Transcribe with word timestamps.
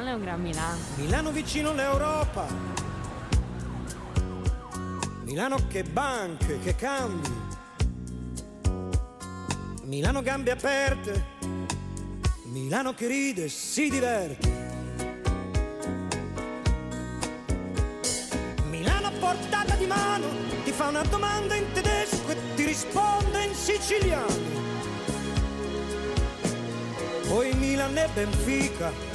Milano 0.00 0.16
è 0.16 0.18
un 0.18 0.24
gran 0.24 0.40
Milano. 0.40 0.80
Milano 0.94 1.30
vicino 1.30 1.70
all'Europa. 1.70 2.46
Milano 5.24 5.66
che 5.68 5.82
banche, 5.82 6.58
che 6.60 6.74
cambi. 6.74 7.28
Milano 9.82 10.22
gambe 10.22 10.52
aperte. 10.52 11.26
Milano 12.44 12.94
che 12.94 13.08
ride, 13.08 13.48
si 13.50 13.90
diverte. 13.90 14.48
Milano 18.70 19.06
a 19.06 19.12
portata 19.18 19.74
di 19.74 19.84
mano, 19.84 20.28
ti 20.64 20.72
fa 20.72 20.88
una 20.88 21.02
domanda 21.02 21.54
in 21.56 21.70
tedesco 21.74 22.30
e 22.30 22.36
ti 22.54 22.64
risponde 22.64 23.44
in 23.44 23.54
siciliano. 23.54 24.58
Poi 27.28 27.52
Milan 27.52 27.96
e 27.98 28.08
Benfica, 28.14 29.09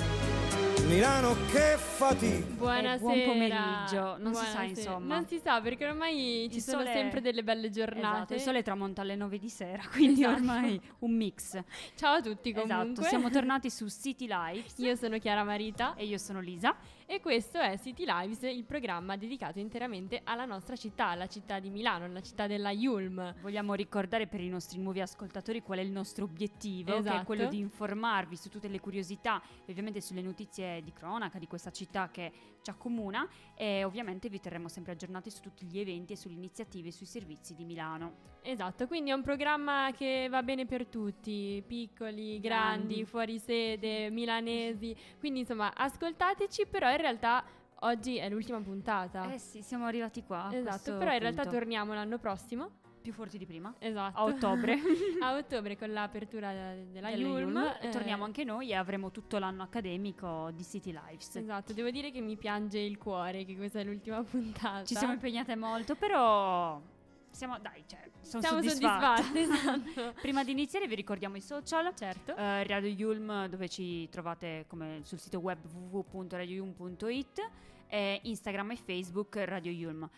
Milano 0.87 1.33
che 1.51 1.77
fatica. 1.77 2.45
Buonasera. 2.55 2.97
buon 2.99 3.23
pomeriggio. 3.25 4.17
Non 4.17 4.33
si 4.35 4.45
sa, 4.45 4.51
Buonasera. 4.51 4.63
insomma. 4.65 5.15
Non 5.15 5.25
si 5.27 5.39
sa 5.39 5.59
perché 5.59 5.87
ormai 5.87 6.47
ci 6.51 6.57
Il 6.57 6.61
sono 6.61 6.79
sole- 6.83 6.93
sempre 6.93 7.21
delle 7.21 7.43
belle 7.43 7.69
giornate. 7.71 8.15
Esatto, 8.17 8.33
il 8.35 8.39
sole 8.41 8.61
tramonta 8.63 9.01
alle 9.01 9.15
9 9.15 9.39
di 9.39 9.49
sera, 9.49 9.81
quindi 9.91 10.21
Esatto. 10.21 10.35
ormai 10.37 10.79
un 10.99 11.11
mix. 11.15 11.59
Ciao 11.95 12.13
a 12.15 12.21
tutti 12.21 12.53
comunque. 12.53 12.83
Esatto, 12.91 13.01
siamo 13.07 13.29
tornati 13.29 13.69
su 13.71 13.87
City 13.89 14.27
Lives 14.27 14.75
Io 14.77 14.95
sono 14.95 15.17
Chiara 15.17 15.43
Marita 15.43 15.95
e 15.95 16.05
io 16.05 16.17
sono 16.19 16.39
Lisa. 16.39 16.75
E 17.07 17.19
questo 17.21 17.59
è 17.59 17.77
City 17.77 18.03
Lives, 18.05 18.41
il 18.41 18.63
programma 18.63 19.15
dedicato 19.15 19.59
interamente 19.59 20.21
alla 20.23 20.45
nostra 20.45 20.75
città, 20.75 21.13
la 21.13 21.27
città 21.27 21.59
di 21.59 21.69
Milano, 21.69 22.07
la 22.07 22.21
città 22.21 22.47
della 22.47 22.71
Yulm. 22.71 23.35
Vogliamo 23.41 23.75
ricordare 23.75 24.25
per 24.25 24.41
i 24.41 24.49
nostri 24.49 24.79
nuovi 24.79 25.01
ascoltatori 25.01 25.61
qual 25.61 25.79
è 25.79 25.81
il 25.81 25.91
nostro 25.91 26.25
obiettivo, 26.25 26.91
che 26.91 26.97
è 26.97 26.99
Esatto. 27.01 27.25
quello 27.25 27.47
di 27.47 27.59
informarvi 27.59 28.35
su 28.35 28.49
tutte 28.49 28.67
le 28.67 28.79
curiosità 28.79 29.41
e 29.65 29.71
ovviamente 29.71 30.01
sulle 30.01 30.21
notizie 30.23 30.81
di 30.81 30.91
cronaca 30.93 31.37
di 31.37 31.47
questa 31.47 31.69
città 31.71 32.09
che 32.09 32.31
ci 32.65 32.71
accomuna 32.71 33.27
e 33.53 33.83
ovviamente 33.83 34.27
vi 34.27 34.39
terremo 34.39 34.67
sempre 34.67 34.93
aggiornati 34.93 35.29
su 35.29 35.39
tutti 35.39 35.65
gli 35.67 35.77
eventi 35.77 36.13
e 36.13 36.15
sulle 36.15 36.33
iniziative 36.33 36.87
e 36.87 36.91
sui 36.91 37.05
servizi 37.05 37.53
di 37.53 37.63
Milano. 37.63 38.33
Esatto, 38.41 38.87
quindi 38.87 39.11
è 39.11 39.13
un 39.13 39.21
programma 39.21 39.91
che 39.95 40.27
va 40.29 40.41
bene 40.41 40.65
per 40.65 40.87
tutti, 40.87 41.63
piccoli, 41.65 42.39
grandi, 42.39 42.93
Grandi. 42.95 43.05
fuori 43.05 43.37
sede, 43.39 44.09
milanesi. 44.09 44.95
Quindi 45.19 45.41
insomma, 45.41 45.73
ascoltateci, 45.75 46.65
però 46.65 46.89
in 46.89 46.97
realtà 46.97 47.43
oggi 47.81 48.17
è 48.17 48.27
l'ultima 48.29 48.59
puntata. 48.61 49.31
Eh 49.31 49.37
sì, 49.37 49.61
siamo 49.61 49.85
arrivati 49.85 50.23
qua. 50.23 50.49
esatto, 50.51 50.97
però 50.97 51.13
in 51.13 51.19
realtà 51.19 51.43
punto. 51.43 51.57
torniamo 51.57 51.93
l'anno 51.93 52.17
prossimo. 52.17 52.83
Più 53.05 53.13
forti 53.13 53.37
di 53.37 53.45
prima. 53.45 53.71
Esatto. 53.77 54.17
A 54.17 54.23
ottobre. 54.23 54.79
A 55.21 55.35
ottobre 55.37 55.77
con 55.77 55.93
l'apertura 55.93 56.51
de- 56.51 56.87
della 56.91 57.11
Yulm. 57.11 57.55
Eh, 57.79 57.89
torniamo 57.89 58.23
anche 58.23 58.43
noi 58.43 58.71
e 58.71 58.73
avremo 58.73 59.11
tutto 59.11 59.37
l'anno 59.37 59.61
accademico 59.61 60.49
di 60.55 60.63
City 60.63 60.91
Lives. 60.91 61.35
Esatto, 61.35 61.71
devo 61.71 61.91
dire 61.91 62.09
che 62.09 62.19
mi 62.19 62.35
piange 62.35 62.79
il 62.79 62.97
cuore 62.97 63.45
che 63.45 63.55
questa 63.55 63.79
è 63.79 63.83
l'ultima 63.83 64.23
puntata. 64.25 64.83
Ci 64.83 64.95
siamo 64.95 65.13
impegnate 65.13 65.55
molto, 65.55 65.93
però 65.93 66.81
siamo, 67.29 67.59
dai, 67.59 67.83
cioè, 67.85 67.99
sono 68.21 68.41
Siamo 68.41 68.61
soddisfatti, 68.63 69.37
esatto. 69.39 70.13
Prima 70.21 70.43
di 70.43 70.51
iniziare 70.51 70.87
vi 70.87 70.95
ricordiamo 70.95 71.35
i 71.35 71.41
social. 71.41 71.93
Certo. 71.93 72.35
eh, 72.35 72.65
Radio 72.65 72.89
Yulm 72.89 73.45
dove 73.47 73.69
ci 73.69 74.09
trovate 74.09 74.65
come 74.67 75.01
sul 75.03 75.19
sito 75.19 75.37
web 75.39 75.59
www.radioyulm.it 75.63 77.49
e 77.87 78.19
Instagram 78.23 78.71
e 78.71 78.75
Facebook 78.77 79.35
Radio 79.45 79.71
Yulm. 79.71 80.09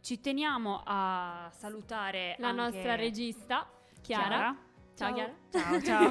Ci 0.00 0.20
teniamo 0.20 0.82
a 0.84 1.50
salutare 1.52 2.34
La 2.38 2.48
anche 2.48 2.60
nostra 2.62 2.94
regista, 2.94 3.68
Chiara. 4.00 4.26
Chiara. 4.28 4.56
Ciao, 4.96 5.12
Chiara. 5.14 5.34
Ciao, 5.50 5.80
ciao, 5.82 6.10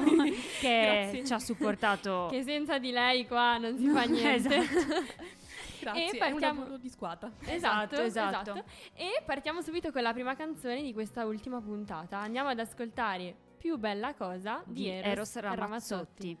che 0.60 0.80
Grazie. 1.10 1.24
ci 1.26 1.32
ha 1.32 1.38
supportato. 1.38 2.28
Che 2.30 2.42
senza 2.42 2.78
di 2.78 2.90
lei 2.92 3.26
qua 3.26 3.58
non 3.58 3.76
si 3.78 3.88
fa 3.88 4.02
niente. 4.06 4.56
Esatto. 5.80 5.94
Grazie, 5.94 6.10
E 6.10 6.10
è 6.10 6.18
partiamo- 6.18 6.58
un 6.60 6.64
lavoro 6.64 6.76
di 6.76 6.90
squadra. 6.90 7.32
Esatto, 7.46 8.02
Esatto, 8.02 8.50
esatto, 8.50 8.64
E 8.92 9.22
partiamo 9.24 9.62
subito 9.62 9.90
con 9.92 10.02
la 10.02 10.12
prima 10.12 10.36
canzone 10.36 10.82
di 10.82 10.92
questa 10.92 11.24
ultima 11.24 11.58
puntata. 11.62 12.18
Andiamo 12.18 12.50
ad 12.50 12.58
ascoltare 12.58 13.34
Più 13.56 13.78
bella 13.78 14.12
cosa 14.14 14.62
di, 14.66 14.82
di 14.82 14.88
Eros, 14.88 15.36
Eros 15.36 15.54
Ramazzotti. 15.56 16.36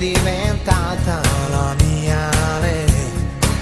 Diventata 0.00 1.20
la 1.50 1.74
mia 1.84 2.30
lei, 2.60 3.12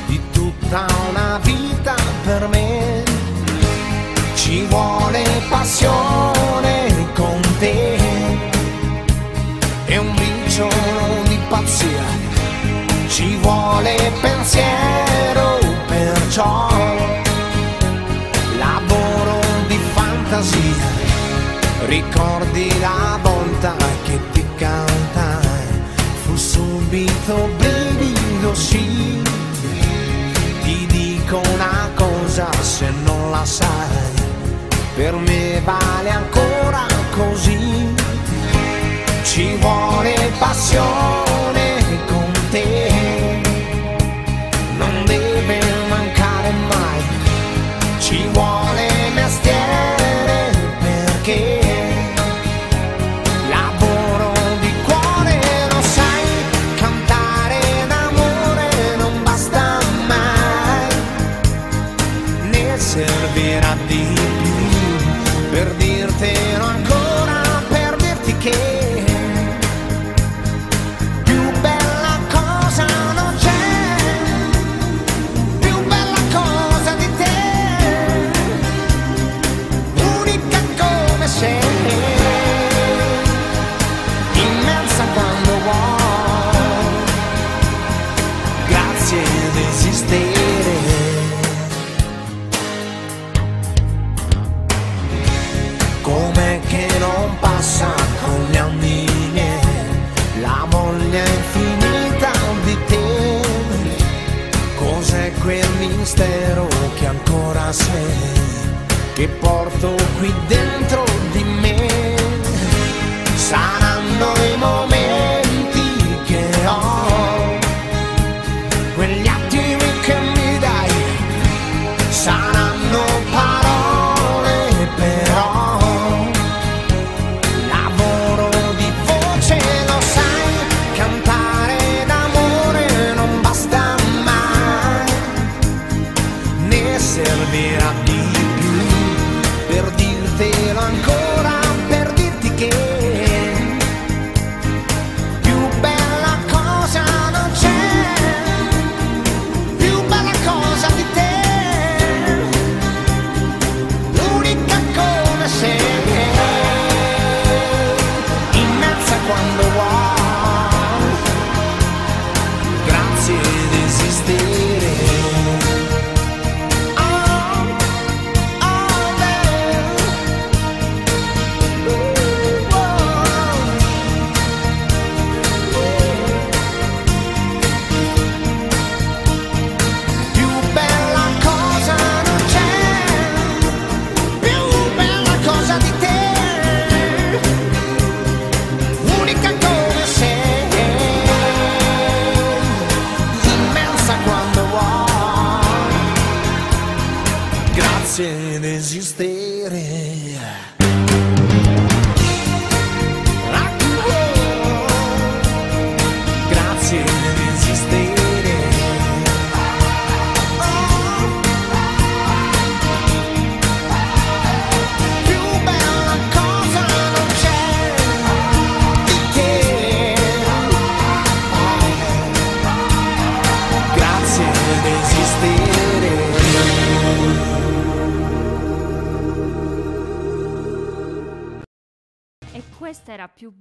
di 0.07 0.21
tutta 0.31 0.87
una 1.11 1.41
vita 1.43 1.97
per 2.25 2.47
me. 2.47 3.03
Ci 4.37 4.65
vuole 4.67 5.25
passione 5.49 7.11
con 7.15 7.41
te 7.59 7.97
e 9.87 9.97
un 9.99 10.15
briciolo 10.15 11.23
di 11.27 11.39
pazzia 11.49 12.29
ci 13.09 13.35
vuole 13.39 14.13
pensiero, 14.21 15.59
perciò 15.89 16.69
lavoro 18.57 19.41
di 19.67 19.77
fantasia. 19.93 20.87
Ricordi 21.87 22.48
subito 27.29 27.49
brivido, 27.59 28.55
sì. 28.55 29.23
Ti 30.63 30.87
dico 30.87 31.41
una 31.53 31.91
cosa 31.95 32.49
se 32.63 32.91
non 33.05 33.31
la 33.31 33.45
sai, 33.45 34.13
per 34.95 35.15
me 35.15 35.61
vale 35.63 36.11
ancora 36.11 36.87
così. 37.11 37.95
Ci 39.25 39.57
vuole 39.57 40.33
passione 40.39 41.85
con 42.07 42.33
te, 42.51 43.28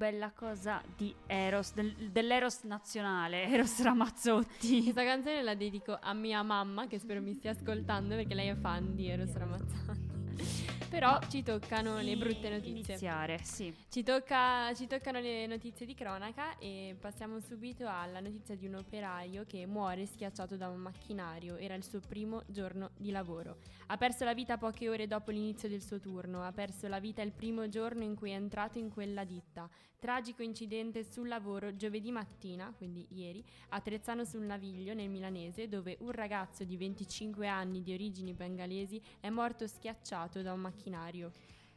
bella 0.09 0.31
cosa 0.31 0.81
di 0.95 1.13
Eros, 1.25 1.73
del- 1.73 2.09
dell'Eros 2.11 2.63
nazionale, 2.63 3.43
Eros 3.51 3.81
Ramazzotti. 3.81 4.83
Questa 4.83 5.03
canzone 5.03 5.41
la 5.43 5.53
dedico 5.53 5.97
a 5.99 6.13
mia 6.13 6.41
mamma, 6.43 6.87
che 6.87 6.97
spero 6.97 7.21
mi 7.21 7.33
stia 7.33 7.51
ascoltando 7.51 8.15
perché 8.15 8.33
lei 8.33 8.47
è 8.47 8.55
fan 8.55 8.95
di 8.95 9.09
Eros 9.09 9.33
Ramazzotti. 9.33 10.15
Però 10.89 11.19
ci 11.27 11.43
toccano 11.43 11.99
le 11.99 12.15
brutte 12.15 12.49
notizie. 12.49 12.93
Iniziare, 12.93 13.39
sì. 13.43 13.75
Ci, 13.89 14.03
tocca- 14.03 14.73
ci 14.73 14.87
toccano 14.87 15.19
le 15.19 15.45
notizie 15.45 15.85
di 15.85 15.93
cronaca 15.93 16.57
e 16.59 16.95
passiamo 16.97 17.41
subito 17.41 17.85
alla 17.87 18.21
notizia 18.21 18.55
di 18.55 18.67
un 18.67 18.75
operaio 18.75 19.43
che 19.45 19.65
muore 19.65 20.05
schiacciato 20.05 20.55
da 20.55 20.69
un 20.69 20.79
macchinario. 20.79 21.57
Era 21.57 21.73
il 21.73 21.83
suo 21.83 21.99
primo 21.99 22.43
giorno 22.47 22.91
di 22.97 23.11
lavoro. 23.11 23.57
Ha 23.87 23.97
perso 23.97 24.23
la 24.23 24.33
vita 24.33 24.57
poche 24.57 24.87
ore 24.87 25.07
dopo 25.07 25.31
l'inizio 25.31 25.67
del 25.67 25.81
suo 25.81 25.99
turno. 25.99 26.43
Ha 26.43 26.53
perso 26.53 26.87
la 26.87 26.99
vita 27.01 27.21
il 27.21 27.33
primo 27.33 27.67
giorno 27.67 28.03
in 28.03 28.15
cui 28.15 28.31
è 28.31 28.35
entrato 28.35 28.77
in 28.77 28.89
quella 28.89 29.25
ditta. 29.25 29.69
Tragico 29.99 30.43
incidente 30.43 31.03
sul 31.03 31.27
lavoro 31.27 31.75
giovedì 31.75 32.11
mattina, 32.11 32.71
quindi 32.77 33.07
ieri, 33.09 33.43
a 33.69 33.81
Trezzano 33.81 34.25
sul 34.25 34.43
Naviglio, 34.43 34.93
nel 34.93 35.09
Milanese, 35.09 35.67
dove 35.67 35.97
un 36.01 36.11
ragazzo 36.11 36.63
di 36.63 36.77
25 36.77 37.47
anni 37.47 37.81
di 37.81 37.93
origini 37.93 38.33
bengalesi 38.33 39.01
è 39.19 39.29
morto 39.29 39.65
schiacciato 39.65 40.43
da 40.43 40.53
un 40.53 40.59
macchinario. 40.59 41.31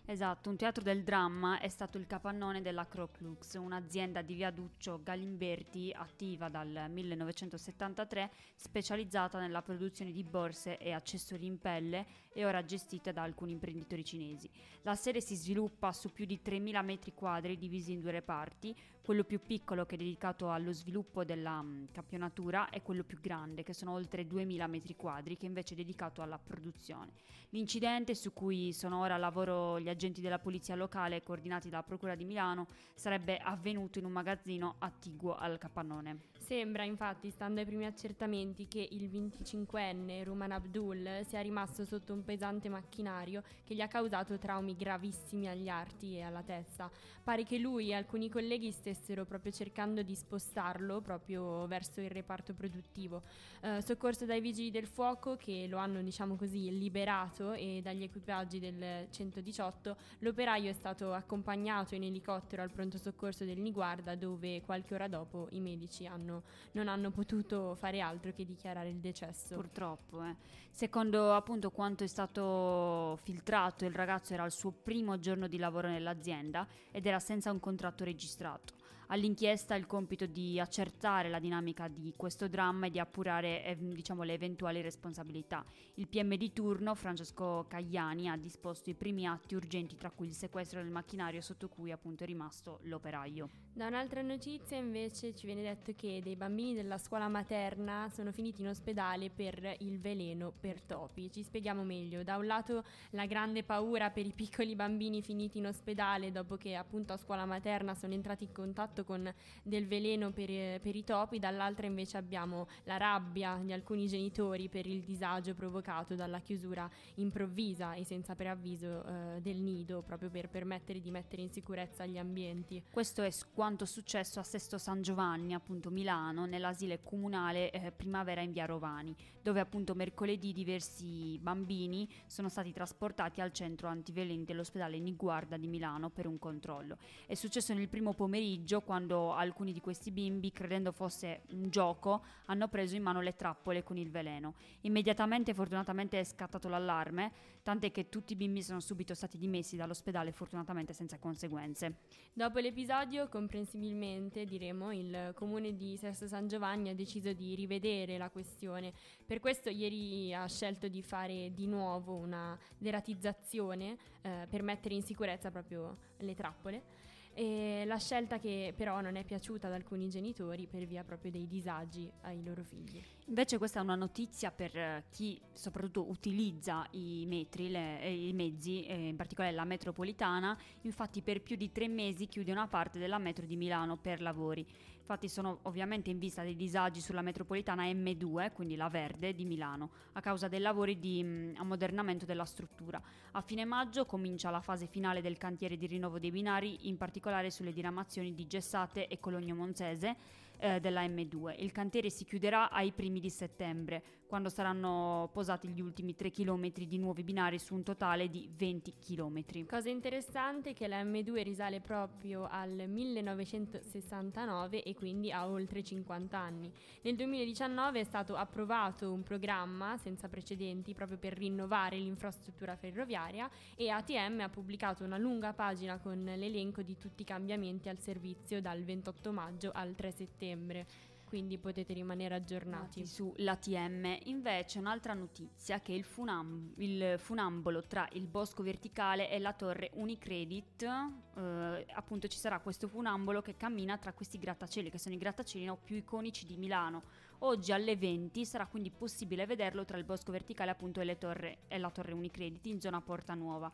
Esatto, 0.04 0.50
un 0.50 0.56
teatro 0.56 0.82
del 0.82 1.02
dramma 1.02 1.60
è 1.60 1.68
stato 1.68 1.96
il 1.96 2.06
capannone 2.06 2.60
della 2.60 2.86
Croclux, 2.86 3.54
un'azienda 3.54 4.20
di 4.20 4.34
viaduccio 4.34 5.00
Galimberti 5.02 5.90
attiva 5.96 6.50
dal 6.50 6.86
1973, 6.90 8.30
specializzata 8.56 9.38
nella 9.38 9.62
produzione 9.62 10.12
di 10.12 10.24
borse 10.24 10.76
e 10.76 10.92
accessori 10.92 11.46
in 11.46 11.58
pelle 11.58 12.04
e 12.32 12.44
ora 12.44 12.64
gestita 12.64 13.12
da 13.12 13.22
alcuni 13.22 13.52
imprenditori 13.52 14.04
cinesi. 14.04 14.48
La 14.82 14.94
sede 14.94 15.20
si 15.20 15.34
sviluppa 15.34 15.92
su 15.92 16.12
più 16.12 16.24
di 16.24 16.40
3.000 16.44 16.84
metri 16.84 17.12
quadri 17.12 17.58
divisi 17.58 17.92
in 17.92 18.00
due 18.00 18.12
reparti, 18.12 18.74
quello 19.02 19.24
più 19.24 19.40
piccolo 19.44 19.86
che 19.86 19.96
è 19.96 19.98
dedicato 19.98 20.50
allo 20.50 20.72
sviluppo 20.72 21.24
della 21.24 21.60
mm, 21.62 21.86
campionatura 21.92 22.70
e 22.70 22.82
quello 22.82 23.02
più 23.02 23.18
grande 23.20 23.62
che 23.62 23.72
sono 23.72 23.92
oltre 23.92 24.26
2.000 24.26 24.68
metri 24.68 24.94
quadri 24.94 25.36
che 25.36 25.46
invece 25.46 25.74
è 25.74 25.76
dedicato 25.76 26.22
alla 26.22 26.38
produzione. 26.38 27.12
L'incidente 27.50 28.14
su 28.14 28.32
cui 28.32 28.72
sono 28.72 29.00
ora 29.00 29.16
a 29.16 29.18
lavoro 29.18 29.80
gli 29.80 29.88
agenti 29.88 30.20
della 30.20 30.38
polizia 30.38 30.76
locale 30.76 31.22
coordinati 31.22 31.68
dalla 31.68 31.82
Procura 31.82 32.14
di 32.14 32.24
Milano 32.24 32.68
sarebbe 32.94 33.38
avvenuto 33.38 33.98
in 33.98 34.04
un 34.04 34.12
magazzino 34.12 34.76
attiguo 34.78 35.34
al 35.34 35.58
capannone. 35.58 36.28
Sembra 36.38 36.84
infatti, 36.84 37.30
stando 37.30 37.60
ai 37.60 37.66
primi 37.66 37.86
accertamenti, 37.86 38.66
che 38.66 38.86
il 38.90 39.08
25enne 39.08 40.24
Ruman 40.24 40.52
Abdul 40.52 41.22
sia 41.26 41.40
rimasto 41.40 41.84
sotto 41.84 42.12
un 42.12 42.19
pesante 42.22 42.68
macchinario 42.68 43.42
che 43.64 43.74
gli 43.74 43.80
ha 43.80 43.88
causato 43.88 44.38
traumi 44.38 44.76
gravissimi 44.76 45.48
agli 45.48 45.68
arti 45.68 46.16
e 46.16 46.22
alla 46.22 46.42
testa. 46.42 46.90
Pare 47.22 47.44
che 47.44 47.58
lui 47.58 47.90
e 47.90 47.94
alcuni 47.94 48.28
colleghi 48.28 48.70
stessero 48.70 49.24
proprio 49.24 49.52
cercando 49.52 50.02
di 50.02 50.14
spostarlo 50.14 51.00
proprio 51.00 51.66
verso 51.66 52.00
il 52.00 52.10
reparto 52.10 52.54
produttivo. 52.54 53.22
Eh, 53.60 53.82
soccorso 53.82 54.24
dai 54.24 54.40
vigili 54.40 54.70
del 54.70 54.86
fuoco 54.86 55.36
che 55.36 55.66
lo 55.68 55.78
hanno, 55.78 56.02
diciamo 56.02 56.36
così, 56.36 56.76
liberato 56.76 57.52
e 57.52 57.80
dagli 57.82 58.02
equipaggi 58.02 58.58
del 58.58 59.06
118, 59.10 59.96
l'operaio 60.20 60.70
è 60.70 60.72
stato 60.72 61.12
accompagnato 61.12 61.94
in 61.94 62.04
elicottero 62.04 62.62
al 62.62 62.70
pronto 62.70 62.98
soccorso 62.98 63.44
del 63.44 63.58
Niguarda 63.58 64.14
dove 64.14 64.62
qualche 64.62 64.94
ora 64.94 65.08
dopo 65.08 65.48
i 65.50 65.60
medici 65.60 66.06
hanno- 66.06 66.42
non 66.72 66.88
hanno 66.88 67.10
potuto 67.10 67.74
fare 67.76 68.00
altro 68.00 68.32
che 68.32 68.44
dichiarare 68.44 68.88
il 68.88 68.98
decesso. 68.98 69.54
Purtroppo, 69.54 70.22
eh. 70.24 70.36
secondo 70.70 71.34
appunto 71.34 71.70
quanto 71.70 72.04
è 72.04 72.06
stato 72.10 73.16
filtrato, 73.22 73.84
il 73.84 73.94
ragazzo 73.94 74.34
era 74.34 74.42
al 74.42 74.50
suo 74.50 74.72
primo 74.72 75.20
giorno 75.20 75.46
di 75.46 75.58
lavoro 75.58 75.88
nell'azienda 75.88 76.66
ed 76.90 77.06
era 77.06 77.20
senza 77.20 77.52
un 77.52 77.60
contratto 77.60 78.02
registrato. 78.02 78.74
All'inchiesta 79.12 79.74
il 79.74 79.88
compito 79.88 80.26
di 80.26 80.60
accertare 80.60 81.28
la 81.28 81.40
dinamica 81.40 81.88
di 81.88 82.14
questo 82.16 82.46
dramma 82.46 82.86
e 82.86 82.90
di 82.90 83.00
appurare 83.00 83.64
eh, 83.64 83.76
diciamo, 83.76 84.22
le 84.22 84.34
eventuali 84.34 84.80
responsabilità. 84.82 85.64
Il 85.94 86.06
PM 86.06 86.36
di 86.36 86.52
turno, 86.52 86.94
Francesco 86.94 87.64
Cagliani, 87.66 88.28
ha 88.28 88.36
disposto 88.36 88.88
i 88.88 88.94
primi 88.94 89.26
atti 89.26 89.56
urgenti, 89.56 89.96
tra 89.96 90.12
cui 90.12 90.28
il 90.28 90.34
sequestro 90.34 90.80
del 90.80 90.92
macchinario 90.92 91.40
sotto 91.40 91.68
cui 91.68 91.90
appunto 91.90 92.22
è 92.22 92.26
rimasto 92.26 92.78
l'operaio. 92.82 93.48
Da 93.72 93.86
un'altra 93.86 94.20
notizia 94.22 94.76
invece 94.76 95.34
ci 95.34 95.46
viene 95.46 95.62
detto 95.62 95.92
che 95.96 96.20
dei 96.22 96.36
bambini 96.36 96.74
della 96.74 96.98
scuola 96.98 97.28
materna 97.28 98.08
sono 98.12 98.30
finiti 98.30 98.60
in 98.60 98.68
ospedale 98.68 99.30
per 99.30 99.76
il 99.78 99.98
veleno 99.98 100.52
per 100.52 100.82
topi. 100.82 101.32
Ci 101.32 101.42
spieghiamo 101.42 101.82
meglio. 101.82 102.22
Da 102.22 102.36
un 102.36 102.46
lato 102.46 102.84
la 103.10 103.26
grande 103.26 103.64
paura 103.64 104.10
per 104.10 104.26
i 104.26 104.32
piccoli 104.32 104.76
bambini 104.76 105.22
finiti 105.22 105.58
in 105.58 105.66
ospedale 105.66 106.30
dopo 106.30 106.56
che 106.56 106.74
appunto 106.74 107.12
a 107.12 107.16
scuola 107.16 107.44
materna 107.44 107.94
sono 107.94 108.12
entrati 108.12 108.44
in 108.44 108.52
contatto 108.52 108.99
con 109.04 109.32
del 109.62 109.86
veleno 109.86 110.30
per, 110.30 110.80
per 110.80 110.96
i 110.96 111.04
topi, 111.04 111.38
dall'altra 111.38 111.86
invece 111.86 112.16
abbiamo 112.16 112.68
la 112.84 112.96
rabbia 112.96 113.58
di 113.62 113.72
alcuni 113.72 114.06
genitori 114.06 114.68
per 114.68 114.86
il 114.86 115.02
disagio 115.02 115.54
provocato 115.54 116.14
dalla 116.14 116.40
chiusura 116.40 116.88
improvvisa 117.16 117.94
e 117.94 118.04
senza 118.04 118.34
preavviso 118.34 119.04
eh, 119.04 119.40
del 119.40 119.58
nido, 119.58 120.02
proprio 120.02 120.30
per 120.30 120.48
permettere 120.48 121.00
di 121.00 121.10
mettere 121.10 121.42
in 121.42 121.50
sicurezza 121.50 122.06
gli 122.06 122.18
ambienti. 122.18 122.82
Questo 122.90 123.22
è 123.22 123.30
quanto 123.54 123.84
successo 123.84 124.40
a 124.40 124.42
Sesto 124.42 124.78
San 124.78 125.02
Giovanni, 125.02 125.54
appunto 125.54 125.90
Milano, 125.90 126.46
nell'asile 126.46 127.02
comunale 127.02 127.70
eh, 127.70 127.92
Primavera 127.92 128.40
in 128.40 128.52
via 128.52 128.66
Rovani, 128.66 129.14
dove 129.42 129.60
appunto 129.60 129.94
mercoledì 129.94 130.52
diversi 130.52 131.38
bambini 131.40 132.08
sono 132.26 132.48
stati 132.48 132.72
trasportati 132.72 133.40
al 133.40 133.52
centro 133.52 133.88
antiveleni 133.88 134.44
dell'ospedale 134.44 134.98
Niguarda 134.98 135.56
di 135.56 135.66
Milano 135.66 136.10
per 136.10 136.26
un 136.26 136.38
controllo. 136.38 136.98
È 137.26 137.34
successo 137.34 137.74
nel 137.74 137.88
primo 137.88 138.12
pomeriggio 138.12 138.80
quando 138.90 139.32
alcuni 139.32 139.72
di 139.72 139.78
questi 139.78 140.10
bimbi, 140.10 140.50
credendo 140.50 140.90
fosse 140.90 141.42
un 141.52 141.70
gioco, 141.70 142.24
hanno 142.46 142.66
preso 142.66 142.96
in 142.96 143.04
mano 143.04 143.20
le 143.20 143.36
trappole 143.36 143.84
con 143.84 143.96
il 143.96 144.10
veleno. 144.10 144.54
Immediatamente, 144.80 145.54
fortunatamente, 145.54 146.18
è 146.18 146.24
scattato 146.24 146.68
l'allarme, 146.68 147.30
tant'è 147.62 147.92
che 147.92 148.08
tutti 148.08 148.32
i 148.32 148.36
bimbi 148.36 148.64
sono 148.64 148.80
subito 148.80 149.14
stati 149.14 149.38
dimessi 149.38 149.76
dall'ospedale, 149.76 150.32
fortunatamente 150.32 150.92
senza 150.92 151.20
conseguenze. 151.20 151.98
Dopo 152.32 152.58
l'episodio, 152.58 153.28
comprensibilmente, 153.28 154.44
diremo, 154.44 154.90
il 154.90 155.34
comune 155.36 155.76
di 155.76 155.96
Sesto 155.96 156.26
San 156.26 156.48
Giovanni 156.48 156.88
ha 156.88 156.94
deciso 156.96 157.32
di 157.32 157.54
rivedere 157.54 158.18
la 158.18 158.28
questione. 158.28 158.92
Per 159.24 159.38
questo 159.38 159.70
ieri 159.70 160.34
ha 160.34 160.48
scelto 160.48 160.88
di 160.88 161.00
fare 161.00 161.52
di 161.54 161.68
nuovo 161.68 162.16
una 162.16 162.58
deratizzazione 162.76 163.96
eh, 164.22 164.48
per 164.50 164.64
mettere 164.64 164.96
in 164.96 165.02
sicurezza 165.04 165.52
proprio 165.52 165.96
le 166.16 166.34
trappole. 166.34 167.09
E 167.32 167.84
la 167.86 167.96
scelta 167.96 168.38
che 168.38 168.74
però 168.76 169.00
non 169.00 169.16
è 169.16 169.24
piaciuta 169.24 169.68
ad 169.68 169.72
alcuni 169.72 170.08
genitori 170.08 170.66
per 170.66 170.84
via 170.84 171.04
proprio 171.04 171.30
dei 171.30 171.46
disagi 171.46 172.10
ai 172.22 172.42
loro 172.42 172.62
figli. 172.64 173.02
Invece 173.26 173.56
questa 173.56 173.78
è 173.78 173.82
una 173.82 173.94
notizia 173.94 174.50
per 174.50 174.76
eh, 174.76 175.04
chi 175.10 175.40
soprattutto 175.52 176.10
utilizza 176.10 176.86
i 176.90 177.24
metri, 177.26 177.70
le, 177.70 178.00
eh, 178.02 178.28
i 178.28 178.32
mezzi, 178.32 178.84
eh, 178.84 179.08
in 179.08 179.16
particolare 179.16 179.54
la 179.54 179.64
metropolitana, 179.64 180.58
infatti 180.82 181.22
per 181.22 181.40
più 181.40 181.56
di 181.56 181.70
tre 181.70 181.88
mesi 181.88 182.26
chiude 182.26 182.50
una 182.50 182.66
parte 182.66 182.98
della 182.98 183.18
metro 183.18 183.46
di 183.46 183.56
Milano 183.56 183.96
per 183.96 184.20
lavori. 184.20 184.66
Infatti 185.10 185.28
sono 185.28 185.58
ovviamente 185.62 186.08
in 186.08 186.20
vista 186.20 186.44
dei 186.44 186.54
disagi 186.54 187.00
sulla 187.00 187.20
metropolitana 187.20 187.82
M2, 187.82 188.52
quindi 188.52 188.76
la 188.76 188.88
verde 188.88 189.34
di 189.34 189.44
Milano, 189.44 189.90
a 190.12 190.20
causa 190.20 190.46
dei 190.46 190.60
lavori 190.60 191.00
di 191.00 191.20
mh, 191.20 191.26
mm, 191.26 191.54
ammodernamento 191.56 192.24
della 192.24 192.44
struttura. 192.44 193.02
A 193.32 193.40
fine 193.40 193.64
maggio 193.64 194.06
comincia 194.06 194.50
la 194.50 194.60
fase 194.60 194.86
finale 194.86 195.20
del 195.20 195.36
cantiere 195.36 195.76
di 195.76 195.88
rinnovo 195.88 196.20
dei 196.20 196.30
binari, 196.30 196.86
in 196.86 196.96
particolare 196.96 197.50
sulle 197.50 197.72
diramazioni 197.72 198.34
di 198.34 198.46
Gessate 198.46 199.08
e 199.08 199.18
Cologno 199.18 199.56
Monzese 199.56 200.16
eh, 200.60 200.80
della 200.80 201.04
M2. 201.06 201.54
Il 201.58 201.72
cantiere 201.72 202.10
si 202.10 202.24
chiuderà 202.24 202.70
ai 202.70 202.92
primi 202.92 203.18
di 203.18 203.30
settembre, 203.30 204.02
quando 204.26 204.48
saranno 204.48 205.28
posati 205.32 205.68
gli 205.68 205.80
ultimi 205.80 206.14
3 206.14 206.30
km 206.30 206.70
di 206.72 206.98
nuovi 206.98 207.24
binari 207.24 207.58
su 207.58 207.74
un 207.74 207.82
totale 207.82 208.28
di 208.28 208.48
20 208.54 208.94
km. 209.00 209.66
Cosa 209.66 209.88
interessante 209.88 210.70
è 210.70 210.74
che 210.74 210.86
la 210.86 211.02
M2 211.02 211.42
risale 211.42 211.80
proprio 211.80 212.46
al 212.48 212.84
1969 212.86 214.84
e 214.84 214.94
quindi 214.94 215.32
ha 215.32 215.48
oltre 215.48 215.82
50 215.82 216.38
anni. 216.38 216.70
Nel 217.02 217.16
2019 217.16 218.00
è 218.00 218.04
stato 218.04 218.36
approvato 218.36 219.12
un 219.12 219.22
programma 219.22 219.96
senza 219.96 220.28
precedenti 220.28 220.94
proprio 220.94 221.18
per 221.18 221.36
rinnovare 221.36 221.96
l'infrastruttura 221.96 222.76
ferroviaria 222.76 223.50
e 223.74 223.88
ATM 223.88 224.40
ha 224.40 224.48
pubblicato 224.48 225.02
una 225.02 225.18
lunga 225.18 225.52
pagina 225.52 225.98
con 225.98 226.22
l'elenco 226.22 226.82
di 226.82 226.96
tutti 226.98 227.22
i 227.22 227.24
cambiamenti 227.24 227.88
al 227.88 227.98
servizio 227.98 228.60
dal 228.60 228.84
28 228.84 229.32
maggio 229.32 229.70
al 229.72 229.94
3 229.94 230.10
settembre 230.10 230.49
settembre 230.50 230.86
quindi 231.30 231.58
potete 231.58 231.92
rimanere 231.92 232.34
aggiornati 232.34 233.06
sull'ATM. 233.06 234.18
Invece 234.24 234.80
un'altra 234.80 235.14
notizia 235.14 235.78
che 235.78 235.92
il, 235.92 236.02
funam- 236.02 236.72
il 236.78 237.20
funambolo 237.20 237.84
tra 237.84 238.08
il 238.14 238.26
bosco 238.26 238.64
verticale 238.64 239.30
e 239.30 239.38
la 239.38 239.52
torre 239.52 239.92
Unicredit, 239.94 240.82
eh, 240.82 241.86
appunto 241.94 242.26
ci 242.26 242.36
sarà 242.36 242.58
questo 242.58 242.88
funambolo 242.88 243.42
che 243.42 243.56
cammina 243.56 243.96
tra 243.96 244.12
questi 244.12 244.40
grattacieli, 244.40 244.90
che 244.90 244.98
sono 244.98 245.14
i 245.14 245.18
grattacieli 245.18 245.66
no, 245.66 245.76
più 245.76 245.94
iconici 245.94 246.46
di 246.46 246.56
Milano. 246.56 247.04
Oggi 247.42 247.70
alle 247.70 247.94
20 247.94 248.44
sarà 248.44 248.66
quindi 248.66 248.90
possibile 248.90 249.46
vederlo 249.46 249.84
tra 249.84 249.96
il 249.98 250.04
bosco 250.04 250.32
verticale 250.32 250.72
appunto 250.72 251.00
e, 251.00 251.16
torre, 251.16 251.58
e 251.68 251.78
la 251.78 251.90
torre 251.90 252.12
Unicredit 252.12 252.66
in 252.66 252.80
zona 252.80 253.00
Porta 253.00 253.34
Nuova. 253.34 253.70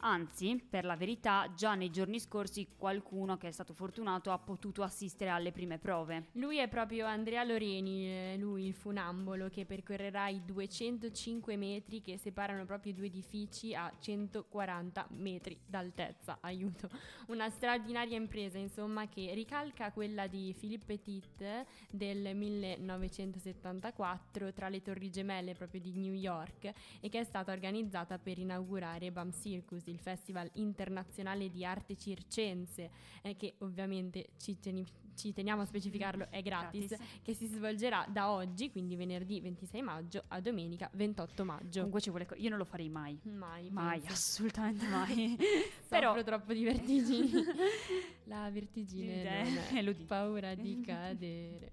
Anzi, 0.00 0.64
per 0.68 0.84
la 0.84 0.94
verità, 0.94 1.50
già 1.56 1.74
nei 1.74 1.90
giorni 1.90 2.20
scorsi 2.20 2.68
qualcuno 2.76 3.36
che 3.36 3.48
è 3.48 3.50
stato 3.50 3.74
fortunato 3.74 4.30
ha 4.30 4.38
potuto 4.38 4.84
assistere 4.84 5.30
alle 5.30 5.50
prime 5.50 5.78
prove. 5.78 6.28
Lui 6.32 6.58
è 6.58 6.68
proprio 6.68 7.06
Andrea 7.06 7.42
Loreni, 7.42 8.06
eh, 8.06 8.36
lui 8.38 8.66
il 8.66 8.74
funambolo 8.74 9.48
che 9.48 9.64
percorrerà 9.64 10.28
i 10.28 10.44
205 10.44 11.56
metri 11.56 12.00
che 12.00 12.16
separano 12.16 12.64
proprio 12.64 12.92
i 12.92 12.94
due 12.94 13.06
edifici 13.06 13.74
a 13.74 13.92
140 13.98 15.08
metri 15.16 15.58
d'altezza. 15.66 16.38
Aiuto. 16.42 16.88
Una 17.26 17.50
straordinaria 17.50 18.16
impresa, 18.16 18.56
insomma, 18.56 19.08
che 19.08 19.34
ricalca 19.34 19.90
quella 19.90 20.28
di 20.28 20.54
Philippe 20.56 20.96
Petit 20.96 21.66
del 21.90 22.36
1974 22.36 24.52
tra 24.52 24.68
le 24.68 24.80
Torri 24.80 25.10
Gemelle 25.10 25.54
proprio 25.54 25.80
di 25.80 25.92
New 25.94 26.14
York 26.14 26.72
e 27.00 27.08
che 27.08 27.18
è 27.18 27.24
stata 27.24 27.50
organizzata 27.50 28.16
per 28.18 28.38
inaugurare 28.38 29.10
BAM 29.10 29.32
Circus 29.32 29.86
il 29.90 29.98
Festival 29.98 30.48
Internazionale 30.54 31.50
di 31.50 31.64
Arte 31.64 31.96
Circense, 31.96 32.90
eh, 33.22 33.36
che 33.36 33.54
ovviamente 33.58 34.30
ci, 34.38 34.58
teni- 34.58 34.86
ci, 35.14 35.32
teniamo 35.32 35.62
a 35.62 35.64
specificarlo 35.64 36.28
è 36.30 36.42
gratis, 36.42 36.88
gratis, 36.88 37.20
che 37.22 37.34
si 37.34 37.46
svolgerà 37.46 38.06
da 38.08 38.30
oggi, 38.30 38.70
quindi 38.70 38.96
venerdì 38.96 39.40
26 39.40 39.82
maggio, 39.82 40.24
a 40.28 40.40
domenica 40.40 40.90
28 40.92 41.44
maggio. 41.44 41.78
Comunque 41.78 42.00
ci 42.00 42.10
vuole... 42.10 42.26
Co- 42.26 42.36
io 42.36 42.48
non 42.48 42.58
lo 42.58 42.64
farei 42.64 42.88
mai. 42.88 43.18
Mai. 43.22 43.70
Mai, 43.70 43.98
penso. 43.98 44.12
assolutamente 44.12 44.86
mai. 44.86 45.36
Però 45.88 46.22
troppo 46.22 46.52
di 46.52 46.64
vertigini. 46.64 47.30
La 48.24 48.50
vertigine 48.50 49.22
è 49.22 49.88
ho 49.88 49.94
paura 50.06 50.54
di 50.54 50.80
cadere. 50.80 51.72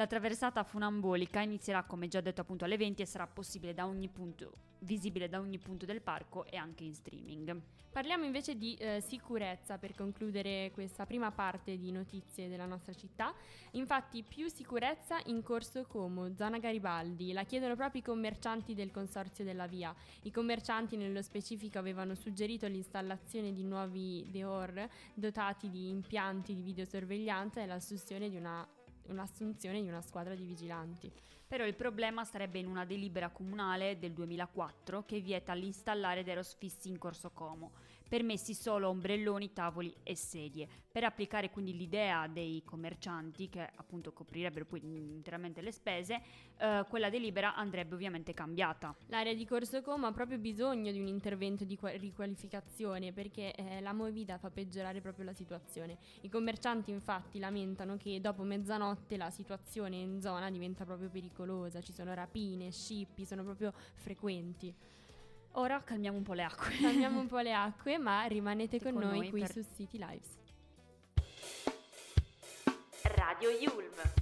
La 0.00 0.06
traversata 0.06 0.62
funambolica 0.64 1.42
inizierà, 1.42 1.82
come 1.82 2.08
già 2.08 2.22
detto, 2.22 2.40
appunto 2.40 2.64
alle 2.64 2.78
20 2.78 3.02
e 3.02 3.04
sarà 3.04 3.26
possibile 3.26 3.74
da 3.74 3.84
ogni 3.84 4.08
punto, 4.08 4.50
visibile 4.78 5.28
da 5.28 5.38
ogni 5.38 5.58
punto 5.58 5.84
del 5.84 6.00
parco 6.00 6.46
e 6.46 6.56
anche 6.56 6.84
in 6.84 6.94
streaming. 6.94 7.60
Parliamo 7.92 8.24
invece 8.24 8.56
di 8.56 8.74
eh, 8.76 9.02
sicurezza 9.06 9.76
per 9.76 9.94
concludere 9.94 10.70
questa 10.72 11.04
prima 11.04 11.30
parte 11.32 11.76
di 11.76 11.92
notizie 11.92 12.48
della 12.48 12.64
nostra 12.64 12.94
città. 12.94 13.34
Infatti, 13.72 14.22
più 14.22 14.48
sicurezza 14.48 15.20
in 15.26 15.42
Corso 15.42 15.84
Como, 15.84 16.34
zona 16.34 16.56
Garibaldi. 16.56 17.34
La 17.34 17.44
chiedono 17.44 17.76
proprio 17.76 18.00
i 18.00 18.04
commercianti 18.04 18.72
del 18.72 18.90
consorzio 18.90 19.44
della 19.44 19.66
via. 19.66 19.94
I 20.22 20.30
commercianti, 20.30 20.96
nello 20.96 21.20
specifico, 21.20 21.78
avevano 21.78 22.14
suggerito 22.14 22.66
l'installazione 22.66 23.52
di 23.52 23.64
nuovi 23.64 24.26
Deor 24.30 24.88
dotati 25.12 25.68
di 25.68 25.90
impianti 25.90 26.54
di 26.54 26.62
videosorveglianza 26.62 27.60
e 27.60 27.66
l'assunzione 27.66 28.30
di 28.30 28.36
una 28.36 28.66
un'assunzione 29.10 29.82
di 29.82 29.88
una 29.88 30.00
squadra 30.00 30.34
di 30.34 30.44
vigilanti. 30.44 31.12
Però 31.46 31.66
il 31.66 31.74
problema 31.74 32.24
sarebbe 32.24 32.58
in 32.58 32.66
una 32.66 32.84
delibera 32.84 33.30
comunale 33.30 33.98
del 33.98 34.12
2004 34.12 35.04
che 35.04 35.20
vieta 35.20 35.52
l'installare 35.52 36.22
deros 36.22 36.54
fissi 36.54 36.88
in 36.88 36.98
Corso 36.98 37.30
Como 37.30 37.72
permessi 38.10 38.54
solo 38.54 38.88
ombrelloni, 38.88 39.52
tavoli 39.52 39.94
e 40.02 40.16
sedie. 40.16 40.68
Per 40.90 41.04
applicare 41.04 41.50
quindi 41.50 41.76
l'idea 41.76 42.26
dei 42.26 42.60
commercianti, 42.64 43.48
che 43.48 43.70
appunto 43.76 44.12
coprirebbero 44.12 44.64
poi 44.64 44.80
interamente 44.82 45.60
le 45.60 45.70
spese, 45.70 46.20
eh, 46.58 46.84
quella 46.88 47.08
delibera 47.08 47.54
andrebbe 47.54 47.94
ovviamente 47.94 48.34
cambiata. 48.34 48.92
L'area 49.06 49.32
di 49.32 49.46
Corso 49.46 49.80
Como 49.82 50.06
ha 50.06 50.12
proprio 50.12 50.38
bisogno 50.38 50.90
di 50.90 50.98
un 50.98 51.06
intervento 51.06 51.64
di 51.64 51.76
qua- 51.76 51.92
riqualificazione 51.92 53.12
perché 53.12 53.54
eh, 53.54 53.80
la 53.80 53.92
movida 53.92 54.38
fa 54.38 54.50
peggiorare 54.50 55.00
proprio 55.00 55.26
la 55.26 55.32
situazione. 55.32 55.96
I 56.22 56.28
commercianti 56.28 56.90
infatti 56.90 57.38
lamentano 57.38 57.96
che 57.96 58.20
dopo 58.20 58.42
mezzanotte 58.42 59.16
la 59.16 59.30
situazione 59.30 59.98
in 59.98 60.20
zona 60.20 60.50
diventa 60.50 60.84
proprio 60.84 61.08
pericolosa, 61.08 61.80
ci 61.80 61.92
sono 61.92 62.12
rapine, 62.12 62.72
scippi, 62.72 63.24
sono 63.24 63.44
proprio 63.44 63.72
frequenti. 63.94 64.74
Ora 65.52 65.82
calmiamo 65.82 66.16
un 66.16 66.22
po' 66.22 66.34
le 66.34 66.44
acque. 66.44 66.76
Calmiamo 66.80 67.20
un 67.20 67.26
po' 67.28 67.38
le 67.40 67.52
acque, 67.52 67.98
ma 67.98 68.24
rimanete 68.24 68.80
con, 68.80 68.92
con, 68.92 69.02
noi, 69.02 69.18
noi 69.18 69.30
qui 69.30 69.40
per... 69.40 69.50
su 69.50 69.64
City 69.74 69.98
Lives. 69.98 70.38
Radio 73.02 73.50
Yulm. 73.50 74.18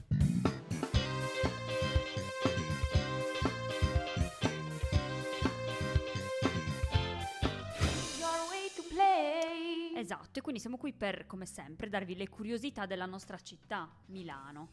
Esatto, 9.98 10.38
e 10.38 10.42
quindi 10.42 10.60
siamo 10.60 10.76
qui 10.76 10.92
per, 10.92 11.26
come 11.26 11.44
sempre, 11.44 11.88
darvi 11.88 12.14
le 12.14 12.28
curiosità 12.28 12.86
della 12.86 13.04
nostra 13.04 13.36
città, 13.38 13.90
Milano. 14.06 14.68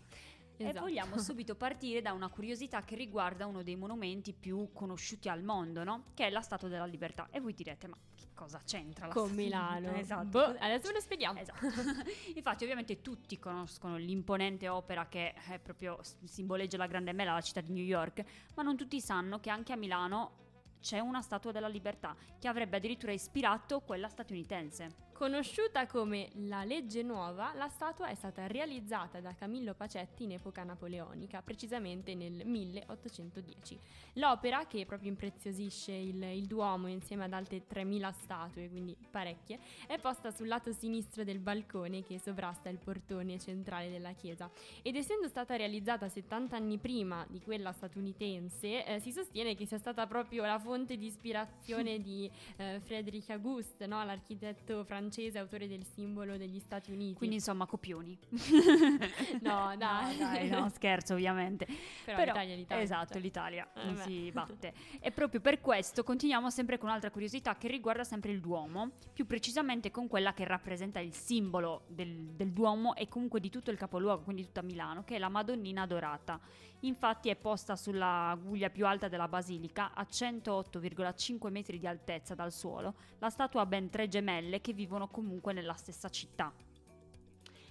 Esatto. 0.57 0.77
E 0.77 0.79
vogliamo 0.79 1.17
subito 1.19 1.55
partire 1.55 2.01
da 2.01 2.13
una 2.13 2.29
curiosità 2.29 2.83
che 2.83 2.95
riguarda 2.95 3.45
uno 3.45 3.63
dei 3.63 3.75
monumenti 3.75 4.33
più 4.33 4.69
conosciuti 4.74 5.29
al 5.29 5.43
mondo, 5.43 5.83
no? 5.83 6.03
Che 6.13 6.25
è 6.25 6.29
la 6.29 6.41
Statua 6.41 6.67
della 6.67 6.85
Libertà. 6.85 7.27
E 7.31 7.39
voi 7.39 7.53
direte, 7.53 7.88
ma 7.88 7.97
che 8.15 8.27
cosa 8.33 8.62
c'entra 8.65 9.07
la 9.07 9.13
Con 9.13 9.27
Statua? 9.27 9.43
Milano. 9.43 9.91
Esatto. 9.93 10.25
Boh, 10.25 10.55
adesso 10.59 10.91
lo 10.91 11.00
spieghiamo. 11.00 11.39
Esatto. 11.39 11.65
Infatti, 12.35 12.63
ovviamente 12.63 13.01
tutti 13.01 13.38
conoscono 13.38 13.97
l'imponente 13.97 14.67
opera 14.69 15.07
che 15.07 15.33
è 15.33 15.59
proprio 15.59 16.00
simboleggia 16.24 16.77
la 16.77 16.88
Grande 16.88 17.13
Mela, 17.13 17.33
la 17.33 17.41
città 17.41 17.62
di 17.62 17.74
New 17.74 17.83
York, 17.83 18.24
ma 18.55 18.63
non 18.63 18.77
tutti 18.77 19.00
sanno 19.01 19.39
che 19.39 19.50
anche 19.50 19.74
a 19.74 19.75
Milano 19.75 20.43
c'è 20.81 21.00
una 21.00 21.21
Statua 21.21 21.51
della 21.51 21.67
Libertà 21.67 22.15
che 22.39 22.47
avrebbe 22.47 22.77
addirittura 22.77 23.12
ispirato 23.12 23.81
quella 23.81 24.07
statunitense. 24.07 25.04
Conosciuta 25.15 25.88
come 25.88 26.29
la 26.34 26.65
legge 26.65 27.01
nuova, 27.01 27.53
la 27.55 27.69
statua 27.69 28.10
è 28.10 28.15
stata 28.15 28.48
realizzata 28.48 29.22
da 29.22 29.34
Camillo 29.34 29.74
Pacetti 29.74 30.24
in 30.24 30.34
epoca 30.34 30.65
napoleonica, 30.65 31.41
precisamente 31.41 32.13
nel 32.15 32.45
1810. 32.45 33.79
L'opera, 34.15 34.67
che 34.67 34.86
proprio 34.86 35.07
impreziosisce 35.07 35.93
il, 35.93 36.22
il 36.22 36.45
Duomo 36.48 36.88
insieme 36.88 37.24
ad 37.24 37.31
altre 37.31 37.63
3.000 37.65 38.12
statue, 38.12 38.69
quindi 38.69 38.93
parecchie, 39.10 39.60
è 39.88 39.98
posta 40.00 40.31
sul 40.31 40.50
lato 40.50 40.74
sinistro 40.74 41.24
del 41.24 41.39
balcone 41.39 42.03
che 42.03 42.19
sovrasta 42.19 42.67
il 42.67 42.77
portone 42.77 43.39
centrale 43.39 43.89
della 43.89 44.12
chiesa. 44.12 44.51
Ed 44.81 44.98
essendo 44.98 45.29
stata 45.29 45.55
realizzata 45.55 46.10
70 46.10 46.57
anni 46.57 46.77
prima 46.77 47.25
di 47.29 47.39
quella 47.39 47.72
statunitense, 47.72 48.86
eh, 48.86 49.00
si 49.00 49.13
sostiene 49.13 49.55
che 49.55 49.65
sia 49.65 49.77
stata 49.77 50.05
proprio 50.07 50.43
la 50.43 50.60
fonte 50.60 50.98
di 50.98 51.05
ispirazione 51.05 52.00
di 52.03 52.29
eh, 52.57 52.81
Frédéric 52.84 53.29
Auguste, 53.29 53.88
no? 53.88 54.03
l'architetto 54.03 54.84
francese 54.84 55.03
francese, 55.05 55.38
autore 55.38 55.67
del 55.67 55.83
simbolo 55.83 56.38
degli 56.38 56.59
Stati 56.59 56.91
Uniti. 56.91 57.15
Quindi 57.15 57.35
insomma 57.35 57.65
copioni. 57.65 58.17
no, 59.41 59.75
dai. 59.77 60.17
no, 60.17 60.25
dai, 60.25 60.50
no, 60.50 60.69
scherzo 60.69 61.13
ovviamente. 61.13 61.65
Però, 62.03 62.17
Però 62.17 62.31
l'Italia 62.31 62.53
è 62.53 62.57
l'Italia. 62.57 62.83
Esatto, 62.83 63.13
cioè. 63.13 63.21
l'Italia 63.21 63.67
Eh, 63.74 63.85
non 63.85 63.95
beh. 63.95 64.01
si 64.01 64.31
batte. 64.33 64.74
E 65.00 65.12
proprio 65.12 65.39
per 65.41 65.62
questo 65.62 66.03
continuiamo 66.03 66.50
sempre 66.50 66.77
con 66.77 66.89
un'altra 66.89 67.12
curiosità 67.12 67.55
che 67.55 67.67
riguarda 67.67 68.03
sempre 68.03 68.31
il 68.31 68.39
Duomo, 68.39 68.91
più 69.13 69.25
precisamente 69.25 69.91
con 69.91 70.07
quella 70.07 70.33
che 70.33 70.43
rappresenta 70.45 71.00
il 71.00 71.13
simbolo 71.13 71.83
del, 71.88 72.31
del 72.33 72.51
Duomo 72.51 72.95
e 72.95 73.07
comunque 73.07 73.39
di 73.39 73.50
tutto 73.50 73.71
il 73.71 73.77
capoluogo, 73.77 74.24
quindi 74.24 74.43
tutta 74.43 74.62
Milano, 74.62 75.03
che 75.03 75.15
è 75.15 75.19
la 75.19 75.29
Madonnina 75.29 75.85
Dorata. 75.85 76.39
Infatti 76.81 77.29
è 77.29 77.35
posta 77.35 77.75
sulla 77.75 78.38
guglia 78.39 78.69
più 78.69 78.85
alta 78.85 79.07
della 79.07 79.27
basilica, 79.27 79.91
a 79.93 80.05
108,5 80.07 81.50
metri 81.50 81.79
di 81.79 81.88
altezza 81.88 82.35
dal 82.35 82.51
suolo. 82.51 82.93
La 83.19 83.29
statua 83.29 83.62
ha 83.62 83.65
ben 83.65 83.89
tre 83.89 84.07
gemelle 84.07 84.62
che 84.62 84.74
vivono 84.74 84.94
comunque 85.07 85.53
nella 85.53 85.75
stessa 85.75 86.09
città. 86.09 86.53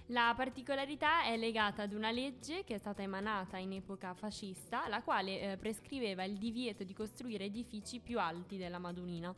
La 0.09 0.33
particolarità 0.35 1.23
è 1.23 1.35
legata 1.35 1.81
ad 1.81 1.93
una 1.93 2.11
legge 2.11 2.63
che 2.63 2.75
è 2.75 2.77
stata 2.77 3.01
emanata 3.01 3.57
in 3.57 3.73
epoca 3.73 4.13
fascista, 4.13 4.87
la 4.87 5.01
quale 5.01 5.53
eh, 5.53 5.57
prescriveva 5.57 6.23
il 6.23 6.37
divieto 6.37 6.83
di 6.83 6.93
costruire 6.93 7.45
edifici 7.45 7.99
più 7.99 8.19
alti 8.19 8.57
della 8.57 8.77
Madonnina. 8.77 9.33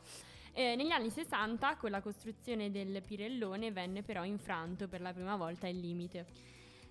Eh, 0.52 0.76
negli 0.76 0.90
anni 0.90 1.08
60, 1.08 1.76
con 1.76 1.90
la 1.90 2.02
costruzione 2.02 2.70
del 2.70 3.02
Pirellone, 3.02 3.72
venne 3.72 4.02
però 4.02 4.24
infranto 4.24 4.88
per 4.88 5.00
la 5.00 5.14
prima 5.14 5.36
volta 5.36 5.68
il 5.68 5.80
limite. 5.80 6.26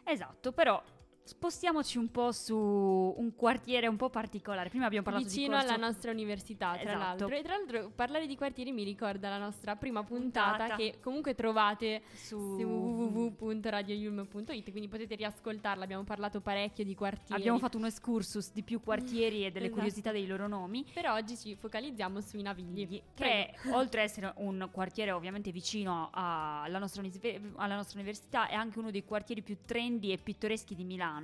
Esatto, 0.03 0.51
però 0.53 0.81
spostiamoci 1.27 1.97
un 1.97 2.09
po' 2.09 2.31
su 2.31 2.55
un 2.55 3.35
quartiere 3.35 3.87
un 3.87 3.97
po' 3.97 4.09
particolare. 4.09 4.69
Prima 4.69 4.85
abbiamo 4.85 5.03
parlato 5.03 5.25
Vicino 5.25 5.57
di 5.57 5.63
Corso... 5.63 5.73
alla 5.73 5.85
nostra 5.85 6.11
università, 6.11 6.71
tra 6.71 6.81
Esatto. 6.81 6.97
l'altro. 6.97 7.27
E 7.27 7.41
tra 7.43 7.57
l'altro 7.57 7.91
parlare 7.93 8.27
di 8.27 8.35
quartieri 8.35 8.71
mi 8.71 8.83
ricorda 8.83 9.29
la 9.29 9.37
nostra 9.37 9.75
prima 9.75 10.03
puntata, 10.03 10.57
Puntata. 10.57 10.75
che 10.75 10.99
comunque 11.01 11.35
trovate 11.35 12.03
su... 12.13 12.57
su 12.57 12.63
www.radioyulm.it, 12.63 14.71
quindi 14.71 14.87
potete 14.87 15.15
riascoltarla. 15.15 15.83
Abbiamo 15.83 16.03
parlato 16.03 16.41
parecchio 16.41 16.83
di 16.83 16.95
quartieri. 16.95 17.41
Abbiamo 17.41 17.59
fatto 17.59 17.77
un 17.77 17.85
excursus 17.85 18.51
di 18.53 18.63
più 18.63 18.81
quartieri 18.81 19.45
e 19.45 19.51
delle 19.51 19.65
Esatto. 19.65 19.81
curiosità 19.81 20.11
dei 20.11 20.25
loro 20.25 20.47
nomi. 20.47 20.85
Per 20.93 21.07
oggi 21.07 21.35
ci 21.35 21.55
focalizziamo 21.55 22.21
sui 22.21 22.41
Navigli. 22.41 23.01
Che 23.13 23.53
oltre 23.73 24.01
ad 24.01 24.07
essere 24.07 24.33
un 24.37 24.69
quartiere 24.71 25.11
ovviamente 25.11 25.51
vicino 25.51 26.09
alla 26.11 26.79
nostra, 26.79 27.03
alla 27.55 27.75
nostra 27.75 27.99
università, 27.99 28.47
è 28.47 28.55
anche 28.55 28.79
uno 28.79 28.91
dei 28.91 29.03
quartieri 29.03 29.41
più 29.41 29.57
trendy 29.65 30.11
e 30.11 30.17
pittoreschi 30.17 30.75
di 30.75 30.83
Milano, 30.83 31.16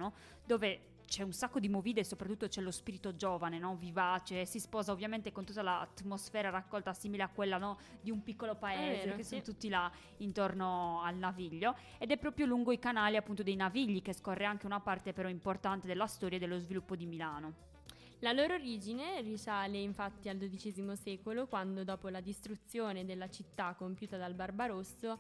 dove 0.45 0.91
c'è 1.05 1.23
un 1.23 1.33
sacco 1.33 1.59
di 1.59 1.69
movide 1.69 1.99
e 1.99 2.03
soprattutto 2.03 2.47
c'è 2.47 2.61
lo 2.61 2.71
spirito 2.71 3.15
giovane, 3.15 3.59
no? 3.59 3.75
vivace, 3.75 4.45
si 4.45 4.59
sposa 4.59 4.91
ovviamente 4.91 5.31
con 5.31 5.45
tutta 5.45 5.61
l'atmosfera 5.61 6.49
raccolta 6.49 6.93
simile 6.93 7.23
a 7.23 7.29
quella 7.29 7.57
no? 7.57 7.77
di 8.01 8.09
un 8.09 8.23
piccolo 8.23 8.55
paese, 8.55 9.05
vero, 9.05 9.15
che 9.17 9.23
sì. 9.23 9.29
sono 9.29 9.41
tutti 9.41 9.69
là 9.69 9.91
intorno 10.17 11.01
al 11.03 11.15
naviglio 11.15 11.75
ed 11.99 12.11
è 12.11 12.17
proprio 12.17 12.45
lungo 12.45 12.71
i 12.71 12.79
canali 12.79 13.15
appunto 13.15 13.43
dei 13.43 13.55
navigli 13.55 14.01
che 14.01 14.13
scorre 14.13 14.45
anche 14.45 14.65
una 14.65 14.79
parte 14.79 15.13
però 15.13 15.29
importante 15.29 15.85
della 15.87 16.07
storia 16.07 16.37
e 16.37 16.39
dello 16.39 16.57
sviluppo 16.57 16.95
di 16.95 17.05
Milano. 17.05 17.71
La 18.19 18.31
loro 18.31 18.53
origine 18.53 19.19
risale 19.21 19.77
infatti 19.79 20.29
al 20.29 20.37
XII 20.37 20.95
secolo, 20.95 21.45
quando 21.45 21.83
dopo 21.83 22.07
la 22.07 22.21
distruzione 22.21 23.03
della 23.03 23.29
città 23.29 23.75
compiuta 23.77 24.15
dal 24.15 24.33
Barbarossa, 24.33 25.17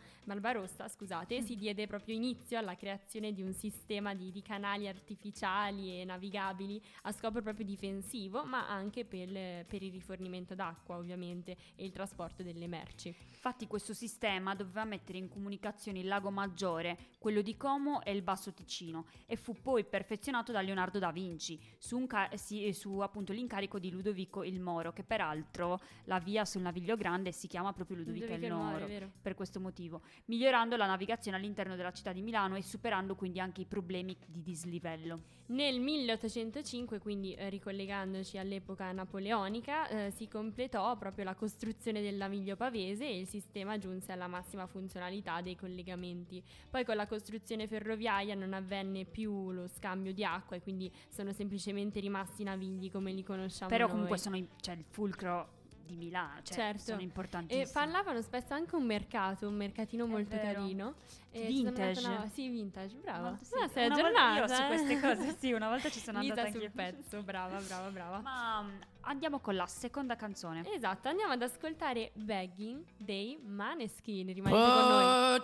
scusate, 0.87 1.41
si 1.41 1.57
diede 1.57 1.85
proprio 1.85 2.15
inizio 2.15 2.57
alla 2.57 2.77
creazione 2.77 3.33
di 3.33 3.41
un 3.41 3.53
sistema 3.53 4.13
di, 4.13 4.31
di 4.31 4.41
canali 4.41 4.87
artificiali 4.87 5.99
e 5.99 6.05
navigabili 6.05 6.81
a 7.01 7.11
scopo 7.11 7.41
proprio 7.41 7.65
difensivo, 7.65 8.45
ma 8.45 8.69
anche 8.69 9.03
per, 9.03 9.65
per 9.65 9.83
il 9.83 9.91
rifornimento 9.91 10.55
d'acqua 10.55 10.95
ovviamente 10.95 11.57
e 11.75 11.83
il 11.83 11.91
trasporto 11.91 12.41
delle 12.41 12.67
merci. 12.67 13.13
Infatti 13.43 13.67
questo 13.67 13.93
sistema 13.93 14.55
doveva 14.55 14.85
mettere 14.85 15.17
in 15.17 15.27
comunicazione 15.27 15.99
il 15.99 16.07
lago 16.07 16.29
Maggiore, 16.29 16.97
quello 17.19 17.41
di 17.41 17.57
Como 17.57 18.01
e 18.01 18.13
il 18.13 18.21
Basso 18.21 18.53
Ticino 18.53 19.07
e 19.25 19.35
fu 19.35 19.61
poi 19.61 19.83
perfezionato 19.83 20.53
da 20.53 20.61
Leonardo 20.61 20.99
da 20.99 21.11
Vinci 21.11 21.59
su, 21.77 21.97
un 21.97 22.07
ca- 22.07 22.29
sì, 22.35 22.71
su 22.71 22.92
appunto 23.01 23.33
l'incarico 23.33 23.79
di 23.79 23.89
Ludovico 23.91 24.43
il 24.43 24.59
Moro, 24.59 24.93
che 24.93 25.03
peraltro 25.03 25.79
la 26.05 26.19
via 26.19 26.45
sul 26.45 26.61
Naviglio 26.61 26.95
Grande 26.95 27.31
si 27.31 27.47
chiama 27.47 27.73
proprio 27.73 27.97
Ludovico, 27.97 28.25
Ludovico 28.25 28.45
il 28.45 28.53
Moro, 28.53 28.87
Moro. 28.87 29.11
Per 29.21 29.35
questo 29.35 29.59
motivo, 29.59 30.01
migliorando 30.25 30.75
la 30.75 30.85
navigazione 30.85 31.37
all'interno 31.37 31.75
della 31.75 31.91
città 31.91 32.11
di 32.11 32.21
Milano 32.21 32.55
e 32.55 32.61
superando 32.61 33.15
quindi 33.15 33.39
anche 33.39 33.61
i 33.61 33.65
problemi 33.65 34.15
di 34.25 34.43
dislivello. 34.43 35.41
Nel 35.45 35.79
1805, 35.79 36.99
quindi 36.99 37.33
eh, 37.33 37.49
ricollegandoci 37.49 38.37
all'epoca 38.37 38.91
napoleonica, 38.93 39.87
eh, 39.87 40.11
si 40.11 40.27
completò 40.29 40.95
proprio 40.97 41.25
la 41.25 41.35
costruzione 41.35 42.01
del 42.01 42.15
naviglio 42.15 42.55
pavese 42.55 43.05
e 43.05 43.19
il 43.19 43.27
sistema 43.27 43.77
giunse 43.77 44.13
alla 44.13 44.27
massima 44.27 44.65
funzionalità 44.67 45.41
dei 45.41 45.57
collegamenti. 45.57 46.41
Poi 46.69 46.85
con 46.85 46.95
la 46.95 47.07
costruzione 47.07 47.67
ferroviaria 47.67 48.35
non 48.35 48.53
avvenne 48.53 49.03
più 49.03 49.51
lo 49.51 49.67
scambio 49.67 50.13
di 50.13 50.23
acqua 50.23 50.55
e 50.55 50.61
quindi 50.61 50.91
sono 51.09 51.33
semplicemente 51.33 51.99
rimasti 51.99 52.43
i 52.43 52.45
navigli 52.45 52.89
come 52.89 53.11
li 53.11 53.23
conosciamo 53.23 53.69
Però 53.69 53.83
noi. 53.83 53.91
comunque 53.91 54.17
sono 54.17 54.37
cioè, 54.61 54.75
il 54.75 54.85
fulcro 54.89 55.61
di 55.85 55.95
Milano, 55.95 56.39
cioè 56.43 56.55
Certo. 56.55 56.81
sono 56.81 57.01
importantissimi. 57.01 57.63
E 57.63 57.69
parlavano 57.71 58.21
spesso 58.21 58.53
anche 58.53 58.75
un 58.75 58.83
mercato, 58.85 59.47
un 59.47 59.55
mercatino 59.55 60.05
È 60.05 60.07
molto 60.07 60.35
vero. 60.35 60.53
carino. 60.61 60.93
E 61.35 61.47
Vintage. 61.47 61.81
andata 61.99 62.09
una- 62.21 62.29
sì, 62.31 62.47
vintage, 62.49 62.95
brava. 62.97 63.29
Molto 63.29 63.43
sì. 63.45 63.53
Ah, 63.59 63.67
sei 63.67 63.87
Una 63.87 63.95
volta- 64.01 64.21
aggiornata. 64.31 64.53
Io 64.53 64.61
su 64.61 64.67
queste 64.67 64.99
cose, 64.99 65.35
sì, 65.39 65.51
una 65.51 65.67
volta 65.69 65.89
ci 65.89 65.99
sono 65.99 66.19
Lisa 66.21 66.33
andata 66.33 66.51
sul 66.51 66.61
anch'io. 66.63 66.71
pezzo, 66.75 67.23
brava, 67.23 67.59
brava, 67.59 67.89
brava. 67.89 68.19
Ma 68.19 68.61
mm, 68.61 68.79
andiamo 69.01 69.39
con 69.39 69.55
la 69.55 69.65
seconda 69.65 70.15
canzone. 70.15 70.63
Esatto, 70.71 71.07
andiamo 71.07 71.33
ad 71.33 71.41
ascoltare 71.41 72.11
Begging 72.13 72.83
dei 72.97 73.39
Maneskin. 73.43 74.31
Rimanete 74.31 74.61
con 74.63 74.87
noi. 74.89 75.43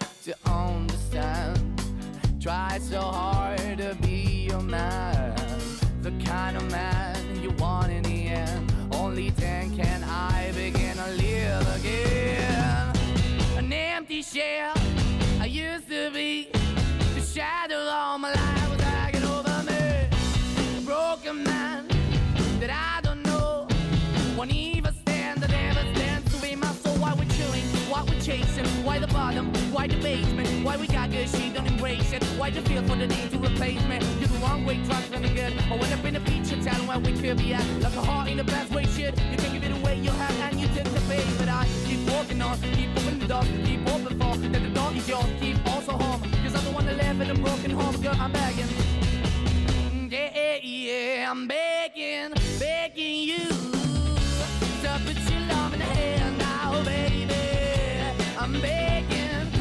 Try 2.41 2.79
so 2.79 2.99
hard 2.99 3.77
to 3.77 3.95
be 4.01 4.47
your 4.49 4.63
man. 4.63 5.35
The 6.01 6.09
kind 6.25 6.57
of 6.57 6.71
man 6.71 7.39
you 7.39 7.51
want 7.51 7.91
in 7.91 8.01
the 8.01 8.29
end. 8.29 8.73
Only 8.93 9.29
then 9.29 9.77
can 9.77 10.03
I 10.03 10.51
begin 10.55 10.97
to 10.97 11.11
live 11.11 11.75
again. 11.75 12.40
Why 29.81 29.87
the 29.87 29.97
basement, 29.97 30.63
why 30.63 30.77
we 30.77 30.85
got 30.85 31.09
good, 31.09 31.27
she 31.27 31.49
don't 31.49 31.65
embrace 31.65 32.13
it. 32.13 32.23
Why 32.37 32.51
the 32.51 32.61
feel 32.61 32.83
for 32.83 32.95
the 32.95 33.07
need 33.07 33.31
to 33.31 33.37
replace 33.39 33.83
me? 33.85 33.97
You're 34.19 34.27
the 34.27 34.37
wrong 34.45 34.63
way, 34.63 34.79
trying 34.85 35.09
to 35.09 35.29
good. 35.33 35.53
I 35.71 35.75
went 35.75 35.91
up 35.91 36.05
in 36.05 36.15
a 36.15 36.19
feature 36.19 36.61
town 36.61 36.85
where 36.85 36.99
we 36.99 37.13
could 37.13 37.37
be 37.39 37.55
at. 37.55 37.65
Like 37.81 37.95
a 37.95 38.01
heart 38.01 38.29
in 38.29 38.37
the 38.37 38.43
best 38.43 38.71
way, 38.71 38.85
shit. 38.85 39.19
You 39.31 39.37
can 39.37 39.53
give 39.53 39.63
it 39.63 39.71
away, 39.75 39.97
you 39.97 40.11
have, 40.11 40.39
and 40.41 40.61
you 40.61 40.67
take 40.67 40.83
the 40.83 41.01
bait. 41.09 41.25
But 41.39 41.49
I 41.49 41.67
keep 41.87 42.07
walking 42.11 42.39
on, 42.43 42.61
keep 42.77 42.91
opening 42.95 43.19
the 43.21 43.27
door, 43.27 43.43
keep 43.65 43.81
open 43.89 44.19
for 44.19 44.37
that 44.37 44.61
the 44.61 44.69
door 44.69 44.91
is 44.93 45.09
yours, 45.09 45.25
keep 45.39 45.57
also 45.65 45.93
home. 45.93 46.21
Cause 46.43 46.53
I'm 46.53 46.63
the 46.63 46.71
one 46.71 46.85
that 46.85 46.97
live 46.97 47.19
in 47.19 47.31
a 47.31 47.35
broken 47.41 47.71
home, 47.71 47.99
girl, 48.03 48.15
I'm 48.19 48.31
begging. 48.31 48.69
Yeah, 50.11 50.57
yeah, 50.61 51.31
I'm 51.31 51.47
begging, 51.47 52.33
begging 52.59 53.19
you 53.29 53.47
to 54.83 54.91
put 55.05 55.17
your 55.31 55.41
love 55.49 55.73
in 55.73 55.79
the 55.79 55.85
hand 55.85 56.37
now, 56.37 56.83
baby. 56.83 57.33
I'm 58.37 58.53
begging, 58.61 59.10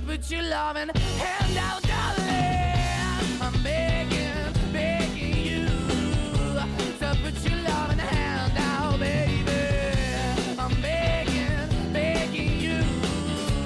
to 0.00 0.06
put 0.06 0.30
your 0.30 0.42
loving 0.42 0.90
hand 0.94 1.56
out, 1.58 1.82
darling. 1.82 3.40
I'm 3.40 3.62
begging, 3.62 4.72
begging 4.72 5.36
you 5.36 5.66
to 6.98 7.16
put 7.22 7.34
your 7.44 7.58
loving 7.62 7.98
hand 7.98 8.52
out, 8.56 8.98
baby. 8.98 10.58
I'm 10.58 10.80
begging, 10.80 11.92
begging 11.92 12.60
you 12.60 12.82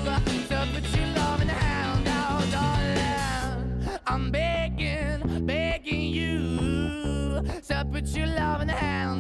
to 0.05 0.69
put 0.73 0.97
your 0.97 1.07
loving 1.15 1.49
hand 1.49 2.09
out, 2.09 2.51
darling. 2.51 3.99
I'm 4.07 4.31
begging, 4.31 5.47
begging 5.47 6.03
you 6.03 7.43
to 7.69 7.85
put 7.91 8.07
your 8.09 8.27
loving 8.27 8.69
hand 8.69 9.14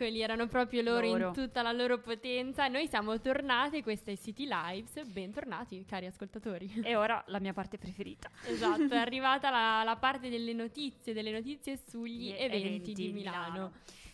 Eccoli, 0.00 0.20
erano 0.20 0.46
proprio 0.46 0.80
loro, 0.82 1.06
Loro. 1.08 1.26
in 1.28 1.32
tutta 1.32 1.60
la 1.60 1.72
loro 1.72 1.98
potenza. 1.98 2.68
Noi 2.68 2.86
siamo 2.86 3.18
tornati, 3.20 3.82
questa 3.82 4.12
è 4.12 4.16
City 4.16 4.46
Lives. 4.46 5.02
Bentornati, 5.06 5.84
cari 5.84 6.06
ascoltatori. 6.06 6.72
E 6.84 6.94
ora 6.94 7.20
la 7.26 7.40
mia 7.40 7.52
parte 7.52 7.78
preferita. 7.78 8.30
Esatto, 8.46 8.94
è 8.94 8.96
arrivata 8.96 9.50
la, 9.50 9.82
la 9.82 9.96
parte 9.96 10.28
delle 10.30 10.52
notizie, 10.52 11.12
delle 11.12 11.32
notizie 11.32 11.76
sugli 11.76 12.28
Gli 12.28 12.32
eventi, 12.38 12.92
di 12.92 13.10
Milano. 13.12 13.72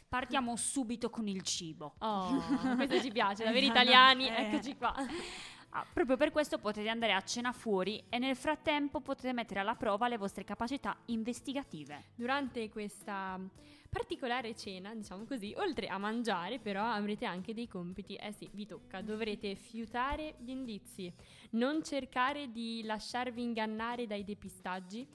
Partiamo 0.08 0.56
subito 0.56 1.10
con 1.10 1.28
il 1.28 1.42
cibo. 1.42 1.96
Oh, 1.98 2.42
questo 2.76 3.02
ci 3.02 3.10
piace, 3.12 3.44
da 3.44 3.50
veri 3.50 3.66
Esatto. 3.66 3.80
italiani, 3.82 4.28
Eh. 4.28 4.42
eccoci 4.46 4.76
qua. 4.76 4.94
Ah, 5.76 5.84
proprio 5.92 6.16
per 6.16 6.30
questo 6.30 6.56
potete 6.58 6.88
andare 6.88 7.12
a 7.12 7.20
cena 7.20 7.52
fuori 7.52 8.02
e 8.08 8.18
nel 8.18 8.36
frattempo 8.36 9.00
potete 9.02 9.34
mettere 9.34 9.60
alla 9.60 9.74
prova 9.74 10.08
le 10.08 10.16
vostre 10.16 10.44
capacità 10.44 10.96
investigative. 11.06 12.04
Durante 12.14 12.70
questa 12.70 13.38
particolare 13.94 14.56
cena, 14.56 14.92
diciamo 14.92 15.24
così, 15.24 15.54
oltre 15.56 15.86
a 15.86 15.98
mangiare, 15.98 16.58
però 16.58 16.82
avrete 16.84 17.24
anche 17.26 17.54
dei 17.54 17.68
compiti. 17.68 18.16
Eh 18.16 18.32
sì, 18.32 18.50
vi 18.52 18.66
tocca, 18.66 19.00
dovrete 19.00 19.54
fiutare 19.54 20.34
gli 20.38 20.50
indizi, 20.50 21.12
non 21.50 21.80
cercare 21.84 22.50
di 22.50 22.82
lasciarvi 22.82 23.40
ingannare 23.40 24.08
dai 24.08 24.24
depistaggi, 24.24 25.06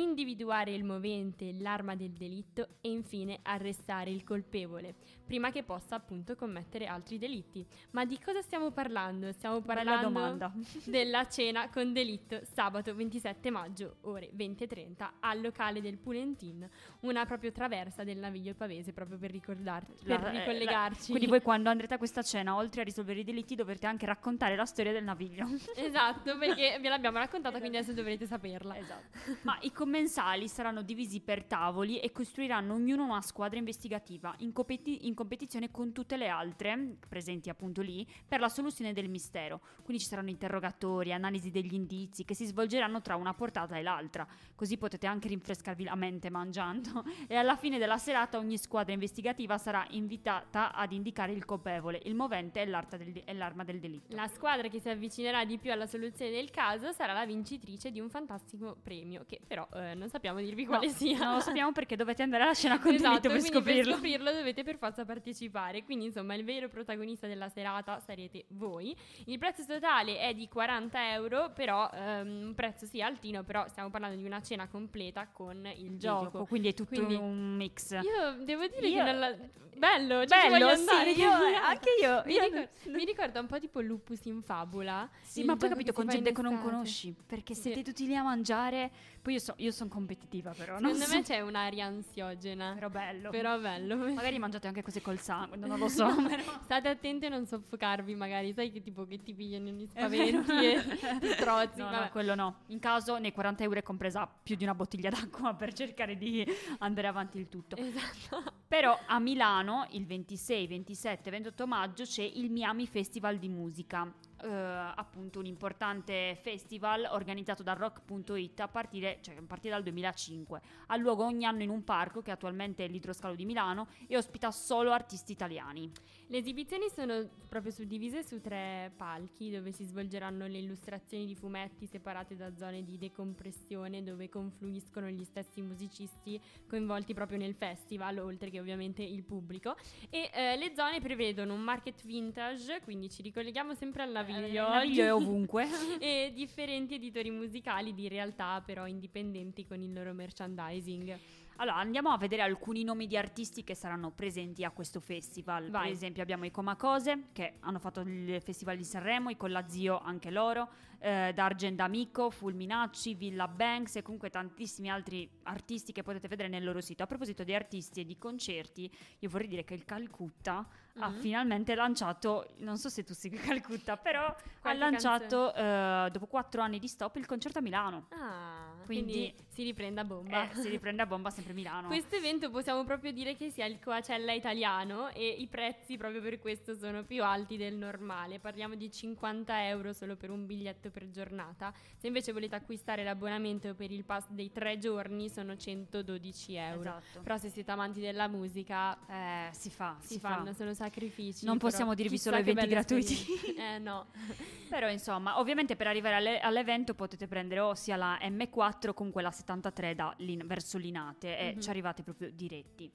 individuare 0.00 0.72
il 0.72 0.84
movente, 0.84 1.52
l'arma 1.58 1.94
del 1.94 2.10
delitto 2.12 2.68
e 2.80 2.90
infine 2.90 3.38
arrestare 3.42 4.10
il 4.10 4.24
colpevole, 4.24 4.94
prima 5.24 5.50
che 5.50 5.62
possa 5.62 5.94
appunto 5.96 6.34
commettere 6.34 6.86
altri 6.86 7.18
delitti. 7.18 7.66
Ma 7.90 8.04
di 8.04 8.18
cosa 8.22 8.42
stiamo 8.42 8.70
parlando? 8.70 9.32
Stiamo 9.32 9.60
parlando 9.60 10.52
della 10.84 11.26
cena 11.28 11.68
con 11.70 11.92
delitto 11.92 12.40
sabato 12.44 12.94
27 12.94 13.50
maggio 13.50 13.96
ore 14.02 14.30
20.30 14.36 15.08
al 15.20 15.40
locale 15.40 15.80
del 15.80 15.96
Pulentin, 15.98 16.68
una 17.00 17.24
proprio 17.24 17.52
traversa 17.52 18.04
del 18.04 18.18
Naviglio 18.18 18.54
Pavese 18.54 18.92
proprio 18.92 19.18
per 19.18 19.30
ricordarci, 19.30 20.04
per 20.04 20.20
La- 20.20 20.30
eh, 20.32 20.38
ricollegarci. 20.38 21.00
la- 21.00 21.06
quindi 21.06 21.26
voi 21.26 21.40
quando 21.42 21.70
andrete 21.70 21.94
a 21.94 21.98
questa 21.98 22.22
cena, 22.22 22.56
oltre 22.56 22.82
a 22.82 22.84
risolvere 22.84 23.20
i 23.20 23.24
delitti, 23.24 23.54
dovrete 23.54 23.86
anche 23.86 24.06
raccontare 24.06 24.56
la 24.56 24.64
storia 24.66 24.92
del 24.92 25.04
naviglio. 25.04 25.46
Esatto, 25.86 26.36
perché 26.38 26.78
ve 26.80 26.88
l'abbiamo 26.88 27.18
raccontata, 27.18 27.58
quindi 27.58 27.76
adesso 27.78 27.92
dovrete 27.94 28.26
saperla. 28.26 28.76
Esatto. 28.76 29.18
Ma 29.42 29.56
i 29.62 29.72
commensali 29.86 30.48
saranno 30.48 30.82
divisi 30.82 31.20
per 31.20 31.44
tavoli 31.44 32.00
e 32.00 32.10
costruiranno 32.10 32.74
ognuno 32.74 33.04
una 33.04 33.20
squadra 33.20 33.56
investigativa 33.56 34.34
in, 34.38 34.52
competi- 34.52 35.06
in 35.06 35.14
competizione 35.14 35.70
con 35.70 35.92
tutte 35.92 36.16
le 36.16 36.26
altre, 36.26 36.96
presenti 37.08 37.48
appunto 37.50 37.82
lì, 37.82 38.04
per 38.26 38.40
la 38.40 38.48
soluzione 38.48 38.92
del 38.92 39.08
mistero. 39.08 39.60
Quindi 39.84 40.02
ci 40.02 40.08
saranno 40.08 40.30
interrogatori, 40.30 41.12
analisi 41.12 41.52
degli 41.52 41.74
indizi 41.74 42.24
che 42.24 42.34
si 42.34 42.46
svolgeranno 42.46 43.00
tra 43.00 43.14
una 43.14 43.32
portata 43.32 43.76
e 43.76 43.82
l'altra. 43.82 44.26
Così 44.56 44.76
potete 44.76 45.06
anche 45.06 45.28
rinfrescarvi 45.28 45.84
la 45.84 45.94
mente 45.94 46.30
mangiando. 46.30 47.04
E 47.28 47.34
alla 47.34 47.56
fine 47.56 47.78
della 47.78 47.98
serata 47.98 48.38
ogni 48.38 48.56
squadra 48.56 48.92
investigativa 48.92 49.58
sarà 49.58 49.84
invitata 49.90 50.72
ad 50.72 50.92
indicare 50.92 51.32
il 51.32 51.44
colpevole, 51.44 52.00
il 52.04 52.14
movente 52.14 52.60
e, 52.62 52.66
del- 52.66 53.22
e 53.24 53.32
l'arma 53.34 53.62
del 53.64 53.78
delitto. 53.78 54.14
La 54.16 54.28
squadra 54.28 54.68
che 54.68 54.80
si 54.80 54.88
avvicinerà 54.88 55.44
di 55.44 55.58
più 55.58 55.70
alla 55.72 55.86
soluzione 55.86 56.30
del 56.30 56.50
caso 56.50 56.92
sarà 56.92 57.12
la 57.12 57.26
vincitrice 57.26 57.90
di 57.90 58.00
un 58.00 58.08
fantastico 58.08 58.76
premio, 58.80 59.24
che 59.26 59.40
però 59.46 59.66
eh, 59.76 59.94
non 59.94 60.08
sappiamo 60.08 60.40
dirvi 60.40 60.62
No, 60.64 60.68
quale 60.70 60.88
sia. 60.90 61.18
Non 61.18 61.34
lo 61.34 61.40
sappiamo 61.40 61.72
perché 61.72 61.96
dovete 61.96 62.22
andare 62.22 62.44
alla 62.44 62.54
cena 62.54 62.78
con 62.80 62.94
esatto, 62.94 63.28
per 63.28 63.40
scoprirlo. 63.40 63.82
per 63.82 63.92
scoprirlo 63.94 64.32
dovete 64.32 64.62
per 64.64 64.76
forza 64.76 65.04
partecipare. 65.04 65.84
Quindi, 65.84 66.06
insomma, 66.06 66.34
il 66.34 66.44
vero 66.44 66.68
protagonista 66.68 67.26
della 67.26 67.48
serata 67.48 67.98
sarete 68.00 68.44
voi. 68.48 68.96
Il 69.26 69.38
prezzo 69.38 69.64
totale 69.66 70.18
è 70.18 70.34
di 70.34 70.48
40 70.48 71.12
euro, 71.12 71.50
però 71.54 71.90
ehm, 71.92 72.46
un 72.46 72.54
prezzo 72.54 72.86
sì 72.86 73.00
altino, 73.02 73.42
però 73.42 73.66
stiamo 73.68 73.90
parlando 73.90 74.16
di 74.16 74.24
una 74.24 74.40
cena 74.42 74.66
completa 74.68 75.28
con 75.32 75.66
il 75.76 75.84
Il 75.92 75.98
gioco. 75.98 76.44
Quindi 76.46 76.68
è 76.68 76.74
tutto 76.74 76.94
Quindi 76.94 77.14
un 77.14 77.56
mix. 77.56 77.92
Io 77.92 78.42
devo 78.44 78.66
dire 78.66 78.88
Io- 78.88 79.04
che 79.04 79.10
non 79.10 79.18
la... 79.20 79.34
bello, 79.76 80.22
ci 80.26 80.28
ci 80.28 80.48
Bello, 80.50 80.68
sì, 80.74 80.88
andare. 80.88 81.10
io- 81.12 81.30
anche 81.30 81.88
io. 82.00 82.22
Mi, 82.26 82.32
io- 82.34 82.42
ricor- 82.44 82.68
mi 82.86 83.04
ricorda 83.04 83.40
un 83.40 83.46
po' 83.46 83.58
tipo 83.58 83.80
Lupus 83.80 84.24
in 84.26 84.42
fabula. 84.42 85.08
Sì, 85.22 85.44
ma 85.44 85.56
poi 85.56 85.68
gioco 85.68 85.72
capito 85.74 85.92
con 85.92 86.06
gente 86.08 86.32
che 86.32 86.42
non 86.42 86.60
conosci. 86.62 87.14
Perché 87.26 87.54
Sì. 87.54 87.62
siete 87.62 87.82
tutti 87.82 88.06
lì 88.06 88.14
a 88.16 88.22
mangiare. 88.22 88.90
Poi 89.22 89.34
io, 89.34 89.38
so, 89.40 89.54
io 89.56 89.70
sono 89.70 89.88
competitiva, 89.90 90.52
però. 90.52 90.76
Secondo 90.78 90.98
so. 91.04 91.14
me 91.16 91.22
c'è 91.24 91.40
un'aria 91.40 91.86
ansiogena. 91.86 92.72
Però 92.74 92.88
bello. 92.88 93.30
Però 93.30 93.58
bello. 93.58 93.96
Magari 93.96 94.38
mangiate 94.38 94.66
anche 94.66 94.82
cose 94.82 95.00
col 95.00 95.18
sangue, 95.18 95.56
non 95.56 95.78
lo 95.78 95.88
so. 95.88 96.06
però- 96.14 96.42
State 96.62 96.88
attenti 96.88 97.26
a 97.26 97.28
non 97.30 97.46
soffocarvi, 97.46 98.14
magari. 98.14 98.52
Sai 98.52 98.70
che 98.72 98.82
tipo 98.82 99.06
che 99.06 99.22
ti 99.22 99.34
pigliano 99.34 99.68
gli 99.70 99.86
spaventi 99.86 100.52
e 100.52 100.82
ti 101.20 101.28
strozzi. 101.36 101.80
No, 101.80 101.90
no, 101.90 102.08
quello 102.10 102.34
no. 102.34 102.56
In 102.68 102.78
caso 102.78 103.18
nei 103.18 103.32
40 103.32 103.62
euro 103.64 103.78
è 103.78 103.82
compresa 103.82 104.26
più 104.42 104.56
di 104.56 104.64
una 104.64 104.74
bottiglia 104.74 105.10
d'acqua 105.10 105.54
per 105.54 105.72
cercare 105.72 106.16
di 106.16 106.46
andare 106.78 107.06
avanti 107.06 107.38
il 107.38 107.48
tutto. 107.48 107.76
Esatto. 107.76 108.42
Però 108.68 108.98
a 109.06 109.18
Milano 109.18 109.86
il 109.90 110.06
26, 110.06 110.66
27, 110.66 111.30
28 111.30 111.66
maggio 111.66 112.04
c'è 112.04 112.22
il 112.22 112.50
Miami 112.50 112.86
Festival 112.86 113.38
di 113.38 113.48
musica. 113.48 114.12
Eh, 114.42 114.48
appunto 114.48 115.38
un 115.38 115.46
importante 115.46 116.38
festival 116.42 117.08
organizzato 117.10 117.62
da 117.62 117.72
rock.it 117.72 118.60
a 118.60 118.68
partire, 118.68 119.18
cioè, 119.20 119.36
a 119.36 119.42
partire 119.46 119.74
dal 119.74 119.82
2005. 119.82 120.60
Ha 120.88 120.96
luogo 120.96 121.24
ogni 121.24 121.44
anno 121.44 121.62
in 121.62 121.70
un 121.70 121.84
parco 121.84 122.22
che 122.22 122.30
attualmente 122.30 122.84
è 122.84 122.88
l'Idroscalo 122.88 123.34
di 123.34 123.44
Milano 123.44 123.88
e 124.06 124.16
ospita 124.16 124.50
solo 124.50 124.92
artisti 124.92 125.32
italiani. 125.32 125.90
Le 126.28 126.38
esibizioni 126.38 126.88
sono 126.92 127.28
proprio 127.48 127.70
suddivise 127.70 128.24
su 128.24 128.40
tre 128.40 128.90
palchi 128.96 129.48
dove 129.48 129.70
si 129.70 129.84
svolgeranno 129.84 130.48
le 130.48 130.58
illustrazioni 130.58 131.24
di 131.24 131.36
fumetti 131.36 131.86
separate 131.86 132.34
da 132.34 132.52
zone 132.56 132.82
di 132.82 132.98
decompressione 132.98 134.02
dove 134.02 134.28
confluiscono 134.28 135.08
gli 135.08 135.22
stessi 135.22 135.62
musicisti 135.62 136.40
coinvolti 136.68 137.14
proprio 137.14 137.38
nel 137.38 137.54
festival, 137.54 138.18
oltre 138.18 138.50
che 138.50 138.58
ovviamente 138.58 139.04
il 139.04 139.22
pubblico. 139.22 139.76
E 140.10 140.28
eh, 140.34 140.56
le 140.56 140.72
zone 140.74 141.00
prevedono 141.00 141.54
un 141.54 141.60
market 141.60 142.04
vintage, 142.04 142.80
quindi 142.82 143.08
ci 143.08 143.22
ricolleghiamo 143.22 143.74
sempre 143.74 144.02
al 144.02 144.10
naviglio. 144.10 144.66
Eh, 144.66 144.70
naviglio 144.70 145.04
è 145.04 145.14
ovunque. 145.14 145.68
e 146.00 146.32
differenti 146.34 146.94
editori 146.94 147.30
musicali 147.30 147.94
di 147.94 148.08
realtà 148.08 148.60
però 148.66 148.88
indipendenti 148.88 149.64
con 149.64 149.80
il 149.80 149.92
loro 149.92 150.12
merchandising. 150.12 151.16
Allora, 151.58 151.76
andiamo 151.76 152.10
a 152.10 152.18
vedere 152.18 152.42
alcuni 152.42 152.84
nomi 152.84 153.06
di 153.06 153.16
artisti 153.16 153.64
che 153.64 153.74
saranno 153.74 154.10
presenti 154.10 154.62
a 154.64 154.70
questo 154.70 155.00
festival. 155.00 155.70
Vai. 155.70 155.84
Per 155.84 155.92
esempio 155.92 156.22
abbiamo 156.22 156.44
i 156.44 156.50
Comacose, 156.50 157.28
che 157.32 157.54
hanno 157.60 157.78
fatto 157.78 158.00
il 158.00 158.40
Festival 158.42 158.76
di 158.76 158.84
Sanremo, 158.84 159.30
i 159.30 159.36
Collazio 159.36 159.98
anche 160.00 160.30
loro, 160.30 160.68
eh, 160.98 161.32
D'Argent 161.34 161.80
Amico, 161.80 162.30
Fulminacci, 162.30 163.14
Villa 163.14 163.48
Banks 163.48 163.96
e 163.96 164.02
comunque 164.02 164.28
tantissimi 164.28 164.90
altri 164.90 165.28
artisti 165.44 165.92
che 165.92 166.02
potete 166.02 166.28
vedere 166.28 166.48
nel 166.50 166.62
loro 166.64 166.80
sito. 166.82 167.02
A 167.02 167.06
proposito 167.06 167.42
di 167.42 167.54
artisti 167.54 168.00
e 168.00 168.04
di 168.04 168.18
concerti, 168.18 168.90
io 169.20 169.28
vorrei 169.30 169.48
dire 169.48 169.64
che 169.64 169.74
il 169.74 169.84
Calcutta 169.86 170.66
ha 170.98 171.08
Mhm. 171.08 171.20
finalmente 171.20 171.74
lanciato, 171.74 172.48
non 172.58 172.76
so 172.78 172.88
se 172.90 173.02
tu 173.02 173.14
segui 173.14 173.38
Calcutta, 173.38 173.96
però 173.96 174.24
ha 174.26 174.36
Qualche 174.60 174.78
lanciato 174.78 175.54
eh, 175.54 176.08
dopo 176.10 176.26
quattro 176.26 176.60
anni 176.62 176.78
di 176.78 176.88
stop 176.88 177.16
il 177.16 177.26
concerto 177.26 177.58
a 177.58 177.62
Milano. 177.62 178.06
Ah, 178.10 178.75
Quindi- 178.86 179.12
quindi, 179.12 179.34
si 179.48 179.62
riprende 179.64 180.00
a 180.00 180.04
bomba. 180.04 180.50
Eh, 180.50 180.54
si 180.54 180.68
riprende 180.68 181.02
a 181.02 181.06
bomba 181.06 181.30
sempre 181.30 181.52
Milano. 181.52 181.88
Questo 181.88 182.16
evento 182.16 182.50
possiamo 182.50 182.84
proprio 182.84 183.12
dire 183.12 183.36
che 183.36 183.50
sia 183.50 183.64
il 183.66 183.78
Coachella 183.80 184.32
italiano 184.32 185.08
e 185.10 185.26
i 185.28 185.46
prezzi 185.46 185.96
proprio 185.96 186.20
per 186.20 186.38
questo 186.38 186.74
sono 186.76 187.04
più 187.04 187.22
alti 187.24 187.56
del 187.56 187.74
normale. 187.74 188.38
Parliamo 188.38 188.74
di 188.74 188.90
50 188.90 189.66
euro 189.68 189.92
solo 189.92 190.16
per 190.16 190.30
un 190.30 190.44
biglietto 190.46 190.90
per 190.90 191.10
giornata. 191.10 191.72
Se 191.96 192.06
invece 192.06 192.32
volete 192.32 192.54
acquistare 192.54 193.02
l'abbonamento 193.04 193.74
per 193.74 193.90
il 193.90 194.04
pass 194.04 194.26
dei 194.28 194.52
tre 194.52 194.78
giorni 194.78 195.28
sono 195.28 195.56
112 195.56 196.54
euro. 196.54 196.80
Esatto. 196.98 197.20
Però 197.22 197.38
se 197.38 197.48
siete 197.48 197.70
amanti 197.70 198.00
della 198.00 198.28
musica 198.28 198.96
Eh, 199.08 199.48
si 199.52 199.70
fa, 199.70 199.96
si, 200.00 200.14
si, 200.14 200.18
fanno, 200.20 200.46
fa. 200.46 200.52
sono 200.54 200.74
sacrifici. 200.74 201.44
Non 201.46 201.58
possiamo 201.58 201.94
dirvi 201.94 202.18
solo 202.18 202.36
eventi 202.36 202.66
gratuiti. 202.66 203.16
eh 203.56 203.78
no. 203.78 204.06
Però 204.68 204.90
insomma, 204.90 205.38
ovviamente 205.38 205.76
per 205.76 205.86
arrivare 205.86 206.14
alle- 206.16 206.40
all'evento 206.40 206.94
potete 206.94 207.26
prendere 207.28 207.60
o 207.60 207.74
sia 207.74 207.96
la 207.96 208.18
M4 208.20 208.75
o 208.90 208.94
comunque 208.94 209.22
la 209.22 209.30
73 209.30 209.94
da 209.94 210.12
Lin- 210.18 210.46
verso 210.46 210.78
Linate 210.78 211.38
e 211.38 211.52
Mhm. 211.54 211.60
ci 211.60 211.70
arrivate 211.70 212.02
proprio 212.02 212.30
diretti. 212.30 212.90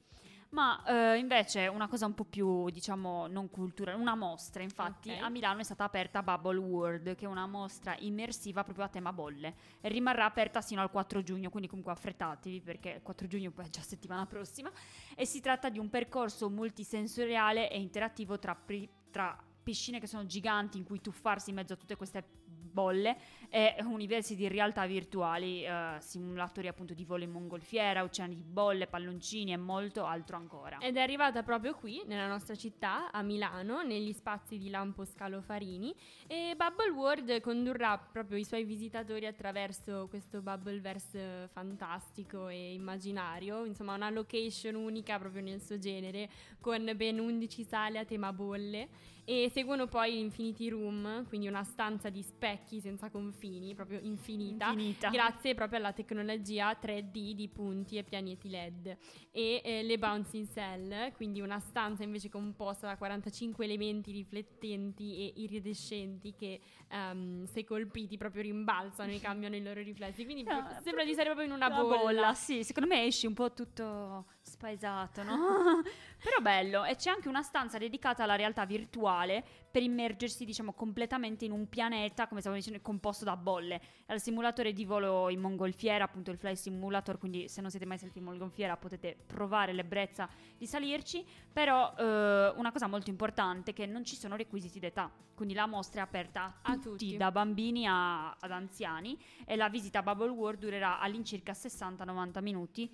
Ma 0.52 0.84
eh, 1.14 1.18
invece 1.18 1.68
una 1.68 1.88
cosa 1.88 2.06
un 2.06 2.14
po' 2.14 2.26
più, 2.26 2.70
diciamo, 2.72 3.28
non 3.28 3.50
culturale, 3.50 3.98
una 3.98 4.16
mostra, 4.16 4.62
infatti 4.62 5.10
Ok. 5.10 5.22
a 5.22 5.30
Milano 5.30 5.62
è 5.62 5.64
stata 5.64 5.86
aperta 5.86 6.22
Bubble 6.22 6.58
World, 6.60 7.16
che 7.16 7.24
è 7.24 7.28
una 7.30 7.48
mostra 7.48 7.96
immersiva 8.00 8.62
proprio 8.66 8.84
a 8.84 8.90
tema 8.90 9.14
bolle 9.14 9.56
e 9.80 9.88
rimarrà 9.88 10.26
aperta 10.26 10.60
sino 10.60 10.82
al 10.82 10.92
4 10.92 11.24
giugno, 11.24 11.50
quindi 11.50 11.70
comunque 11.70 11.94
affrettatevi 11.94 12.60
perché 12.60 12.90
il 12.90 13.02
4 13.02 13.28
giugno 13.28 13.52
poi 13.52 13.68
è 13.68 13.70
già 13.70 13.80
settimana 13.80 14.26
prossima 14.26 14.70
e 15.16 15.26
si 15.26 15.40
tratta 15.40 15.70
di 15.70 15.80
un 15.80 15.90
percorso 15.90 16.50
multisensoriale 16.96 17.70
e 17.72 17.80
interattivo 17.80 18.38
tra, 18.38 18.54
pri- 18.54 18.90
tra 19.10 19.42
piscine 19.64 20.02
che 20.02 20.08
sono 20.08 20.26
giganti 20.26 20.78
in 20.78 20.84
cui 20.84 21.00
tuffarsi 21.00 21.52
in 21.52 21.56
mezzo 21.56 21.74
a 21.74 21.76
tutte 21.78 21.96
queste 21.96 22.26
bolle 22.46 23.18
e 23.54 23.76
universi 23.84 24.38
di 24.38 24.48
realtà 24.48 24.86
virtuali, 24.86 25.66
eh, 25.66 25.98
simulatori 26.00 26.70
appunto 26.70 26.94
di 26.94 27.04
volo 27.04 27.26
in 27.26 27.32
mongolfiera, 27.32 28.02
oceani 28.02 28.34
di 28.34 28.44
bolle, 28.44 28.88
palloncini 28.88 29.52
e 29.52 29.58
molto 29.58 30.06
altro 30.06 30.38
ancora. 30.38 30.78
Ed 30.78 30.96
è 30.96 31.02
arrivata 31.02 31.44
proprio 31.44 31.74
qui, 31.74 32.02
nella 32.06 32.28
nostra 32.28 32.56
città, 32.56 33.12
a 33.12 33.22
Milano, 33.22 33.82
negli 33.82 34.14
spazi 34.14 34.58
di 34.58 34.70
Lampo 34.70 35.04
Scalofarini 35.04 35.94
e 36.28 36.56
Bubble 36.56 36.92
World 36.92 37.42
condurrà 37.42 37.98
proprio 37.98 38.38
i 38.38 38.46
suoi 38.46 38.64
visitatori 38.64 39.26
attraverso 39.26 40.08
questo 40.10 40.42
Bubbleverse 40.42 41.50
fantastico 41.52 42.48
e 42.48 42.74
immaginario, 42.74 43.66
insomma 43.66 43.96
una 43.96 44.10
location 44.10 44.76
unica 44.76 45.20
proprio 45.20 45.42
nel 45.42 45.62
suo 45.62 45.78
genere, 45.78 46.30
con 46.62 46.90
ben 46.96 47.20
11 47.20 47.64
sale 47.66 48.00
a 48.00 48.06
tema 48.06 48.32
bolle 48.32 49.10
e 49.24 49.50
seguono 49.52 49.88
poi 49.88 50.14
l'Infinity 50.14 50.70
Room, 50.70 51.28
quindi 51.28 51.48
una 51.48 51.64
stanza 51.64 52.10
di 52.10 52.22
specchi 52.22 52.80
senza 52.80 53.10
confini, 53.10 53.40
proprio 53.76 54.00
infinita, 54.02 54.68
Infinita. 54.70 55.10
grazie 55.10 55.56
proprio 55.56 55.80
alla 55.80 55.94
tecnologia 55.94 56.72
3D 56.80 57.32
di 57.32 57.50
punti 57.52 57.98
e 57.98 58.04
pianeti 58.04 58.50
LED 58.50 58.98
e 59.32 59.62
eh, 59.64 59.84
le 59.84 59.98
bouncing 59.98 60.48
cell, 60.52 61.12
quindi 61.14 61.42
una 61.42 61.60
stanza 61.60 62.04
invece 62.04 62.30
composta 62.30 62.88
da 62.88 62.98
45 62.98 63.66
elementi 63.66 64.12
riflettenti 64.12 65.18
e 65.18 65.42
iridescenti 65.42 66.34
che 66.36 66.60
ehm, 66.90 67.46
se 67.46 67.64
colpiti 67.64 68.18
proprio 68.18 68.42
rimbalzano 68.44 69.12
e 69.12 69.20
cambiano 69.22 69.56
i 69.56 69.64
loro 69.64 69.82
riflessi, 69.82 70.24
quindi 70.26 70.44
No, 70.44 70.58
proprio- 70.58 70.82
sembra 70.82 71.04
di 71.04 71.14
stare 71.14 71.30
proprio 71.30 71.48
in 71.48 71.54
una 71.54 71.68
Una 71.68 71.82
bolla. 71.82 72.34
Sì, 72.34 72.64
secondo 72.64 72.90
me 72.94 73.06
esci 73.06 73.26
un 73.28 73.34
po' 73.34 73.54
tutto 73.54 74.26
spaesato, 74.42 75.24
no? 75.24 75.38
Però 76.22 76.40
bello. 76.42 76.84
E 76.84 76.96
c'è 76.96 77.10
anche 77.10 77.28
una 77.28 77.42
stanza 77.42 77.78
dedicata 77.78 78.24
alla 78.24 78.36
realtà 78.36 78.66
virtuale 78.66 79.44
per 79.72 79.82
immergersi, 79.82 80.44
diciamo, 80.46 80.74
completamente 80.74 81.46
in 81.46 81.52
un 81.52 81.70
pianeta, 81.70 82.28
come 82.28 82.42
stavo 82.42 82.56
dicendo, 82.58 82.80
composto 82.82 83.24
da 83.24 83.38
bolle. 83.38 83.80
Al 84.08 84.20
simulatore 84.22 84.74
di 84.74 84.84
volo 84.86 85.30
in 85.30 85.40
mongolfiera, 85.40 86.04
appunto 86.04 86.30
il 86.32 86.38
Fly 86.38 86.56
Simulator, 86.56 87.18
quindi 87.18 87.48
se 87.48 87.62
non 87.62 87.70
siete 87.70 87.86
mai 87.86 87.98
saliti 87.98 88.18
in 88.20 88.26
mongolfiera 88.26 88.76
potete 88.78 89.16
provare 89.26 89.72
l'ebbrezza 89.74 90.28
di 90.58 90.66
salirci. 90.68 91.26
Però 91.52 91.94
eh, 91.98 92.54
una 92.58 92.72
cosa 92.72 92.88
molto 92.88 93.10
importante 93.10 93.72
è 93.72 93.74
che 93.74 93.86
non 93.86 94.04
ci 94.04 94.16
sono 94.16 94.36
requisiti 94.36 94.80
d'età. 94.80 95.10
Quindi 95.34 95.54
la 95.56 95.66
mostra 95.66 96.02
è 96.02 96.04
aperta 96.04 96.60
a 96.62 96.72
A 96.72 96.74
tutti, 96.76 96.90
tutti. 96.90 97.18
da 97.18 97.32
bambini 97.32 97.88
a- 97.88 98.32
ad 98.32 98.52
anziani 98.52 99.18
e 99.46 99.56
la 99.56 99.70
visita 99.70 100.00
a 100.00 100.04
Bubble 100.04 100.30
World 100.30 100.60
durerà 100.60 101.00
all'incirca 101.00 101.54
60-90 101.54 102.42
minuti 102.42 102.90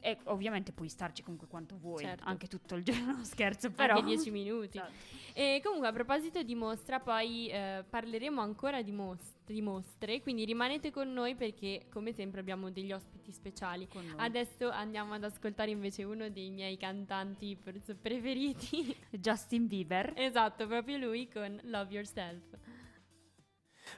e 0.00 0.18
ovviamente 0.24 0.72
puoi 0.72 0.88
starci 0.88 1.22
comunque 1.22 1.46
quanto 1.48 1.76
vuoi, 1.76 2.02
Certo. 2.04 2.24
anche 2.24 2.46
tutto 2.46 2.74
il 2.74 2.82
giorno, 2.84 3.16
no, 3.16 3.24
scherzo, 3.24 3.70
però 3.70 3.94
Anche 3.96 4.06
10 4.14 4.30
minuti. 4.30 4.78
Esatto. 4.78 4.92
E 5.34 5.60
comunque 5.62 5.88
a 5.88 5.92
proposito 5.92 6.42
di 6.42 6.54
mostra, 6.54 6.98
poi 7.00 7.48
eh, 7.48 7.84
parleremo 7.88 8.40
ancora 8.40 8.80
di, 8.82 8.90
mos- 8.92 9.34
di 9.44 9.60
mostre, 9.60 10.22
quindi 10.22 10.44
rimanete 10.46 10.90
con 10.90 11.12
noi 11.12 11.34
perché 11.34 11.86
come 11.92 12.12
sempre 12.12 12.40
abbiamo 12.40 12.70
degli 12.70 12.92
ospiti 12.92 13.32
speciali. 13.32 13.86
Con 13.86 14.04
noi. 14.06 14.14
Adesso 14.16 14.70
andiamo 14.70 15.12
ad 15.14 15.24
ascoltare 15.24 15.70
invece 15.70 16.04
uno 16.04 16.30
dei 16.30 16.50
miei 16.50 16.76
cantanti 16.78 17.56
preferiti. 18.00 18.96
Justin 19.10 19.66
Bieber. 19.66 20.12
esatto, 20.16 20.66
proprio 20.66 20.96
lui 20.96 21.28
con 21.28 21.60
Love 21.64 21.92
Yourself. 21.92 22.42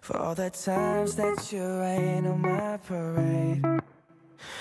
For 0.01 0.17
all 0.17 0.35
the 0.35 0.51
times 0.51 1.15
that 1.15 1.51
you 1.51 1.63
rain 1.79 2.27
on 2.27 2.41
my 2.41 2.77
parade 2.87 3.83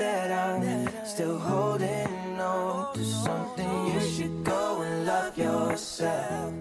that 0.00 0.30
I'm 0.30 0.88
still 1.04 1.38
holding 1.38 2.40
on 2.40 2.94
to 2.94 3.04
something, 3.04 3.68
you 3.92 4.00
should 4.00 4.42
go 4.42 4.80
and 4.82 5.04
love 5.04 5.36
yourself. 5.36 6.52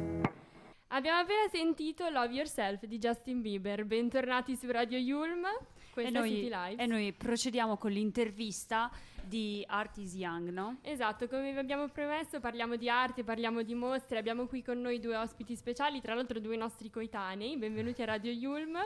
Abbiamo 0.91 1.19
appena 1.19 1.47
sentito 1.49 2.09
Love 2.09 2.33
Yourself 2.33 2.85
di 2.85 2.97
Justin 2.97 3.41
Bieber. 3.41 3.85
Bentornati 3.85 4.55
su 4.57 4.69
Radio 4.69 4.97
Yulm. 4.97 5.45
E 5.45 5.91
Questa 5.93 6.19
è 6.19 6.27
City 6.27 6.49
noi, 6.49 6.69
Live. 6.69 6.83
e 6.83 6.85
noi 6.85 7.13
procediamo 7.13 7.77
con 7.77 7.91
l'intervista 7.91 8.91
di 9.27 9.63
Art 9.67 9.97
is 9.97 10.13
Young, 10.15 10.49
no? 10.49 10.77
Esatto, 10.81 11.27
come 11.27 11.51
vi 11.51 11.57
abbiamo 11.57 11.87
promesso 11.89 12.39
parliamo 12.39 12.75
di 12.75 12.89
arte, 12.89 13.23
parliamo 13.23 13.61
di 13.63 13.73
mostre, 13.75 14.17
abbiamo 14.17 14.47
qui 14.47 14.63
con 14.63 14.79
noi 14.81 14.99
due 14.99 15.15
ospiti 15.15 15.55
speciali, 15.55 16.01
tra 16.01 16.13
l'altro 16.13 16.39
due 16.39 16.55
nostri 16.57 16.89
coetanei, 16.89 17.57
benvenuti 17.57 18.01
a 18.01 18.05
Radio 18.05 18.31
Yulm. 18.31 18.77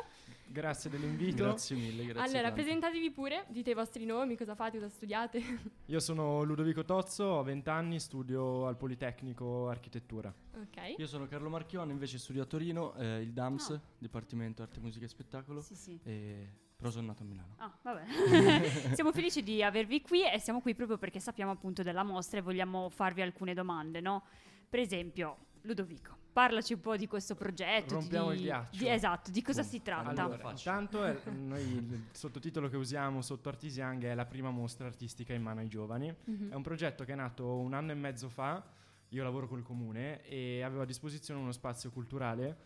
Grazie 0.46 0.90
dell'invito. 0.90 1.44
Grazie 1.44 1.76
mille, 1.76 2.04
grazie. 2.06 2.22
allora, 2.22 2.48
tante. 2.50 2.62
presentatevi 2.62 3.12
pure, 3.12 3.46
dite 3.50 3.72
i 3.72 3.74
vostri 3.74 4.06
nomi, 4.06 4.36
cosa 4.38 4.54
fate, 4.56 4.78
cosa 4.78 4.90
studiate. 4.90 5.42
Io 5.88 6.00
sono 6.00 6.44
Ludovico 6.44 6.84
Tozzo, 6.84 7.24
ho 7.24 7.44
20 7.44 7.70
anni, 7.70 8.00
studio 8.00 8.68
al 8.68 8.78
Politecnico 8.78 9.68
Architettura. 9.70 10.34
ok. 10.56 10.96
Io 10.98 11.08
sono 11.08 11.28
Carlo 11.28 11.50
Marchione, 11.50 11.92
invece 11.92 12.18
studio 12.20 12.44
a 12.44 12.46
Torino, 12.46 12.94
eh, 12.96 13.22
il 13.22 13.32
DAMS, 13.34 13.70
Ah. 13.72 13.82
Dipartimento 13.98 14.62
Arte, 14.62 14.80
Musica 14.80 15.06
e 15.06 15.08
Spettacolo, 15.08 15.62
Sì, 15.62 15.76
sì. 15.76 16.00
e- 16.04 16.50
però 16.76 16.90
sono 16.90 17.08
nato 17.08 17.24
a 17.24 17.26
Milano. 17.26 17.56
Ah, 17.58 17.72
vabbè. 17.82 18.94
siamo 18.94 19.12
felici 19.12 19.42
di 19.44 19.64
avervi 19.64 20.02
qui 20.02 20.30
e 20.30 20.40
siamo 20.40 20.62
qui 20.62 20.76
proprio 20.76 20.98
perché 20.98 21.20
sappiamo 21.20 21.52
appunto 21.52 21.84
della 21.84 22.04
mostra 22.04 22.40
e 22.40 22.42
vogliamo 22.42 22.90
farvi 22.90 23.22
alcune 23.22 23.54
domande, 23.54 24.02
no? 24.02 24.24
Per 24.70 24.80
esempio, 24.80 25.38
Ludovico, 25.62 26.18
parlaci 26.34 26.74
un 26.74 26.82
po' 26.82 26.98
di 26.98 27.08
questo 27.08 27.36
progetto. 27.36 27.94
Rompiamo 27.94 28.32
di, 28.32 28.38
il 28.38 28.42
ghiaccio. 28.44 28.78
di- 28.78 28.90
esatto, 28.90 29.32
di 29.32 29.42
cosa 29.42 29.62
Boom. 29.62 29.72
si 29.72 29.82
tratta? 29.82 30.24
Allora, 30.24 30.50
intanto 30.52 31.04
è- 31.06 31.18
noi 31.30 31.62
il 31.62 32.06
sottotitolo 32.12 32.68
che 32.70 32.76
usiamo 32.76 33.22
sotto 33.22 33.50
Artis 33.50 33.78
Young 33.78 34.04
è 34.04 34.14
la 34.16 34.26
prima 34.26 34.50
mostra 34.50 34.88
artistica 34.88 35.34
in 35.34 35.42
mano 35.42 35.62
ai 35.62 35.68
giovani. 35.68 36.14
Mhm. 36.26 36.52
È 36.52 36.56
un 36.56 36.64
progetto 36.64 37.06
che 37.06 37.14
è 37.14 37.16
nato 37.16 37.56
un 37.60 37.74
anno 37.74 37.92
e 37.92 37.96
mezzo 37.96 38.28
fa, 38.30 38.62
io 39.10 39.24
lavoro 39.24 39.48
col 39.48 39.62
comune 39.62 40.24
e 40.24 40.64
avevo 40.64 40.82
a 40.82 40.86
disposizione 40.86 41.40
uno 41.40 41.52
spazio 41.52 41.92
culturale 41.92 42.58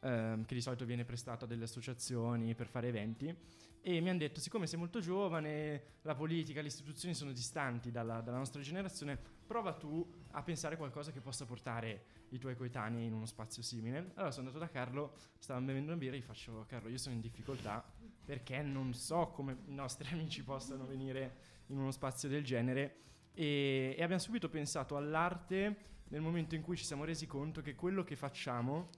ehm, 0.00 0.44
che 0.44 0.54
di 0.54 0.60
solito 0.60 0.84
viene 0.84 1.04
prestato 1.04 1.44
a 1.44 1.48
delle 1.48 1.64
associazioni 1.64 2.54
per 2.54 2.66
fare 2.66 2.88
eventi 2.88 3.34
e 3.82 4.00
mi 4.00 4.10
hanno 4.10 4.18
detto 4.18 4.40
siccome 4.40 4.66
sei 4.66 4.78
molto 4.78 5.00
giovane, 5.00 5.82
la 6.02 6.14
politica, 6.14 6.60
le 6.60 6.66
istituzioni 6.66 7.14
sono 7.14 7.32
distanti 7.32 7.90
dalla, 7.90 8.20
dalla 8.20 8.36
nostra 8.36 8.60
generazione, 8.60 9.18
prova 9.46 9.72
tu 9.72 10.06
a 10.32 10.42
pensare 10.42 10.76
qualcosa 10.76 11.12
che 11.12 11.20
possa 11.20 11.46
portare 11.46 12.04
i 12.30 12.38
tuoi 12.38 12.56
coetanei 12.56 13.06
in 13.06 13.14
uno 13.14 13.24
spazio 13.24 13.62
simile. 13.62 14.10
Allora 14.14 14.30
sono 14.32 14.48
andato 14.48 14.62
da 14.62 14.70
Carlo, 14.70 15.14
stavamo 15.38 15.64
bevendo 15.66 15.92
una 15.92 15.98
birra 15.98 16.14
e 16.14 16.18
gli 16.18 16.22
faccio 16.22 16.66
Carlo 16.68 16.90
io 16.90 16.98
sono 16.98 17.14
in 17.14 17.22
difficoltà 17.22 17.82
perché 18.22 18.60
non 18.60 18.92
so 18.92 19.28
come 19.28 19.56
i 19.66 19.72
nostri 19.72 20.08
amici 20.12 20.44
possano 20.44 20.84
venire 20.84 21.36
in 21.68 21.78
uno 21.78 21.90
spazio 21.90 22.28
del 22.28 22.44
genere 22.44 22.96
e, 23.32 23.94
e 23.96 24.02
abbiamo 24.02 24.20
subito 24.20 24.50
pensato 24.50 24.96
all'arte 24.96 25.88
nel 26.08 26.20
momento 26.20 26.54
in 26.54 26.60
cui 26.60 26.76
ci 26.76 26.84
siamo 26.84 27.04
resi 27.04 27.26
conto 27.26 27.62
che 27.62 27.74
quello 27.74 28.04
che 28.04 28.14
facciamo 28.16 28.90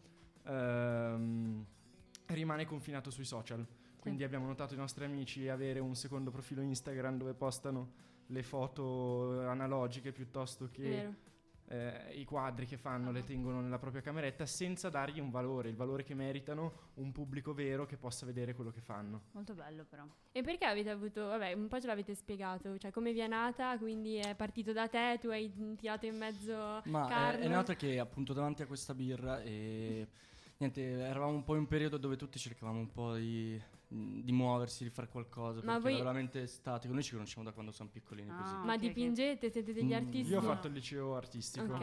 ehm, 0.45 1.65
rimane 2.27 2.65
confinato 2.65 3.11
sui 3.11 3.25
social. 3.25 3.67
Quindi 3.99 4.25
abbiamo 4.25 4.47
notato 4.47 4.75
i 4.75 4.77
nostri 4.77 5.05
amici 5.05 5.49
avere 5.49 5.79
un 5.79 5.95
secondo 5.95 6.33
profilo 6.33 6.61
Instagram 6.61 7.19
dove 7.19 7.35
postano 7.35 7.93
le 8.27 8.43
foto 8.43 9.47
analogiche 9.49 10.11
piuttosto 10.11 10.69
che 10.71 11.31
eh, 11.73 12.13
i 12.15 12.25
quadri 12.25 12.67
che 12.67 12.77
fanno 12.77 13.11
le 13.11 13.25
tengono 13.25 13.61
nella 13.61 13.79
propria 13.79 14.03
cameretta 14.03 14.45
senza 14.45 14.89
dargli 14.89 15.21
un 15.21 15.31
valore, 15.31 15.69
il 15.69 15.77
valore 15.77 16.03
che 16.03 16.15
meritano, 16.15 16.91
un 16.95 17.13
pubblico 17.13 17.55
vero 17.55 17.87
che 17.87 17.97
possa 17.97 18.27
vedere 18.27 18.55
quello 18.55 18.71
che 18.71 18.81
fanno. 18.81 19.23
Molto 19.33 19.55
bello 19.55 19.85
però. 19.85 20.05
E 20.33 20.43
perché 20.43 20.67
avete 20.67 20.91
avuto, 20.91 21.27
vabbè, 21.27 21.53
un 21.53 21.69
po' 21.69 21.81
ce 21.81 21.87
l'avete 21.87 22.15
spiegato, 22.15 22.77
cioè 22.79 22.91
come 22.91 23.13
vi 23.13 23.21
è 23.21 23.29
nata, 23.29 23.79
quindi 23.79 24.17
è 24.17 24.35
partito 24.35 24.73
da 24.73 24.89
te, 24.89 25.19
tu 25.21 25.29
hai 25.29 25.51
tirato 25.77 26.07
in 26.07 26.17
mezzo 26.17 26.83
Ma 26.85 27.07
è, 27.07 27.09
Carlo. 27.09 27.45
è 27.45 27.49
nata 27.49 27.75
che 27.75 27.99
appunto 27.99 28.33
davanti 28.33 28.63
a 28.63 28.67
questa 28.67 28.95
birra 28.95 29.41
e 29.41 30.09
niente, 30.63 30.83
eravamo 30.83 31.33
un 31.33 31.45
po' 31.45 31.55
in 31.55 31.61
un 31.61 31.67
periodo 31.67 31.97
dove 31.99 32.17
tutti 32.17 32.39
cercavamo 32.39 32.79
un 32.79 32.91
po' 32.91 33.15
di, 33.15 33.61
di 33.89 34.33
muoversi, 34.33 34.85
di 34.85 34.91
fare 34.91 35.09
qualcosa, 35.09 35.61
Ma 35.65 35.73
perché 35.75 35.81
voi- 35.81 35.95
era 35.95 36.03
veramente 36.05 36.47
statico. 36.47 36.93
Noi 36.95 37.03
ci 37.03 37.13
conosciamo 37.13 37.45
da 37.45 37.53
quando 37.53 37.73
siamo 37.73 37.91
piccolini 37.93 38.31
Ah, 38.31 38.35
così. 38.41 38.55
Ma 38.55 38.61
ok, 38.63 38.69
ok. 38.75 38.79
dipingete, 38.81 39.51
siete 39.51 39.73
degli 39.73 39.91
Mm, 39.93 40.07
artisti? 40.07 40.33
Io 40.33 40.39
ho 40.39 40.43
fatto 40.43 40.67
il 40.69 40.73
liceo 40.75 41.17
artistico. 41.17 41.65
Ok. 41.75 41.79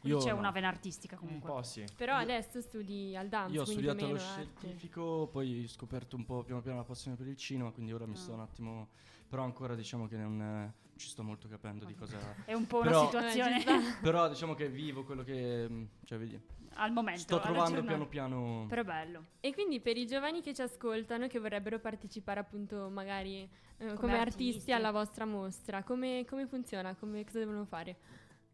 Quindi 0.00 0.18
Io 0.18 0.24
c'è 0.24 0.32
no. 0.32 0.38
una 0.38 0.50
vena 0.50 0.68
artistica 0.68 1.14
Un 1.16 1.20
comunque. 1.26 1.50
po' 1.50 1.62
sì. 1.62 1.84
Però 1.94 2.14
adesso 2.16 2.60
studi 2.62 3.14
al 3.16 3.28
DAMS, 3.28 3.52
Io 3.52 3.62
ho 3.62 3.64
studiato 3.66 4.00
lo 4.00 4.06
meno 4.06 4.18
arte. 4.18 4.30
scientifico, 4.32 5.28
poi 5.30 5.64
ho 5.64 5.68
scoperto 5.68 6.16
un 6.16 6.24
po' 6.24 6.42
piano 6.42 6.62
piano 6.62 6.78
la 6.78 6.84
passione 6.84 7.16
per 7.16 7.26
il 7.26 7.36
cinema, 7.36 7.70
quindi 7.70 7.92
ora 7.92 8.06
mi 8.06 8.14
Ah. 8.14 8.16
sto 8.16 8.32
un 8.32 8.40
attimo... 8.40 8.88
Però 9.28 9.44
ancora 9.44 9.74
diciamo 9.76 10.08
che 10.08 10.16
non 10.16 10.40
eh, 10.40 10.72
ci 10.96 11.06
sto 11.08 11.22
molto 11.22 11.46
capendo 11.48 11.84
di 11.84 11.94
cosa... 11.94 12.18
È 12.44 12.52
un 12.54 12.66
po' 12.66 12.80
Però- 12.80 13.00
una 13.02 13.08
situazione 13.10 13.60
Eh. 13.64 13.94
Però 14.02 14.28
diciamo 14.28 14.54
che 14.54 14.68
vivo 14.68 15.04
quello 15.04 15.22
che... 15.22 15.68
mm, 15.68 15.84
Cioè, 16.04 16.18
vedi, 16.18 16.40
al 16.74 16.92
momento. 16.92 17.20
sto 17.20 17.40
trovando 17.40 17.82
piano 17.82 18.06
piano... 18.06 18.66
Però 18.68 18.82
bello. 18.82 19.24
E 19.40 19.52
quindi 19.52 19.80
per 19.80 19.96
i 19.96 20.06
giovani 20.06 20.40
che 20.40 20.54
ci 20.54 20.62
ascoltano, 20.62 21.26
che 21.26 21.38
vorrebbero 21.38 21.78
partecipare 21.78 22.40
appunto 22.40 22.88
magari 22.88 23.48
eh, 23.78 23.94
come, 23.94 24.18
artisti. 24.18 24.48
artisti. 24.48 24.72
alla 24.72 24.90
vostra 24.90 25.24
mostra, 25.24 25.82
come, 25.82 26.24
come 26.28 26.46
funziona? 26.46 26.94
Come, 26.94 27.24
cosa 27.24 27.38
devono 27.38 27.64
fare? 27.64 27.96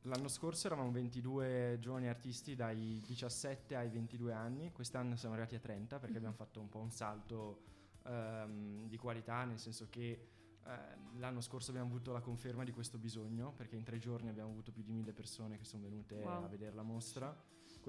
L'anno 0.02 0.28
scorso 0.28 0.68
eravamo 0.68 0.92
22 0.92 1.78
giovani 1.80 2.08
artisti 2.08 2.54
dai 2.54 3.00
17 3.04 3.74
ai 3.74 3.88
22 3.88 4.32
anni, 4.32 4.70
quest'anno 4.72 5.16
siamo 5.16 5.34
arrivati 5.34 5.56
a 5.56 5.60
30 5.60 5.98
perché 5.98 6.16
abbiamo 6.16 6.36
fatto 6.36 6.60
un 6.60 6.68
po' 6.68 6.78
un 6.78 6.90
salto 6.92 7.62
ehm, 8.06 8.86
di 8.86 8.96
qualità, 8.98 9.44
nel 9.44 9.58
senso 9.58 9.88
che 9.90 10.28
eh, 10.64 10.78
l'anno 11.18 11.40
scorso 11.40 11.70
abbiamo 11.70 11.88
avuto 11.88 12.12
la 12.12 12.20
conferma 12.20 12.62
di 12.62 12.70
questo 12.70 12.98
bisogno 12.98 13.52
perché 13.56 13.74
in 13.74 13.82
tre 13.82 13.98
giorni 13.98 14.28
abbiamo 14.28 14.50
avuto 14.50 14.70
più 14.70 14.82
di 14.84 14.92
mille 14.92 15.12
persone 15.12 15.58
che 15.58 15.64
sono 15.64 15.82
venute 15.82 16.22
Wow. 16.22 16.44
a 16.44 16.48
vedere 16.48 16.74
la 16.74 16.82
mostra. 16.82 17.36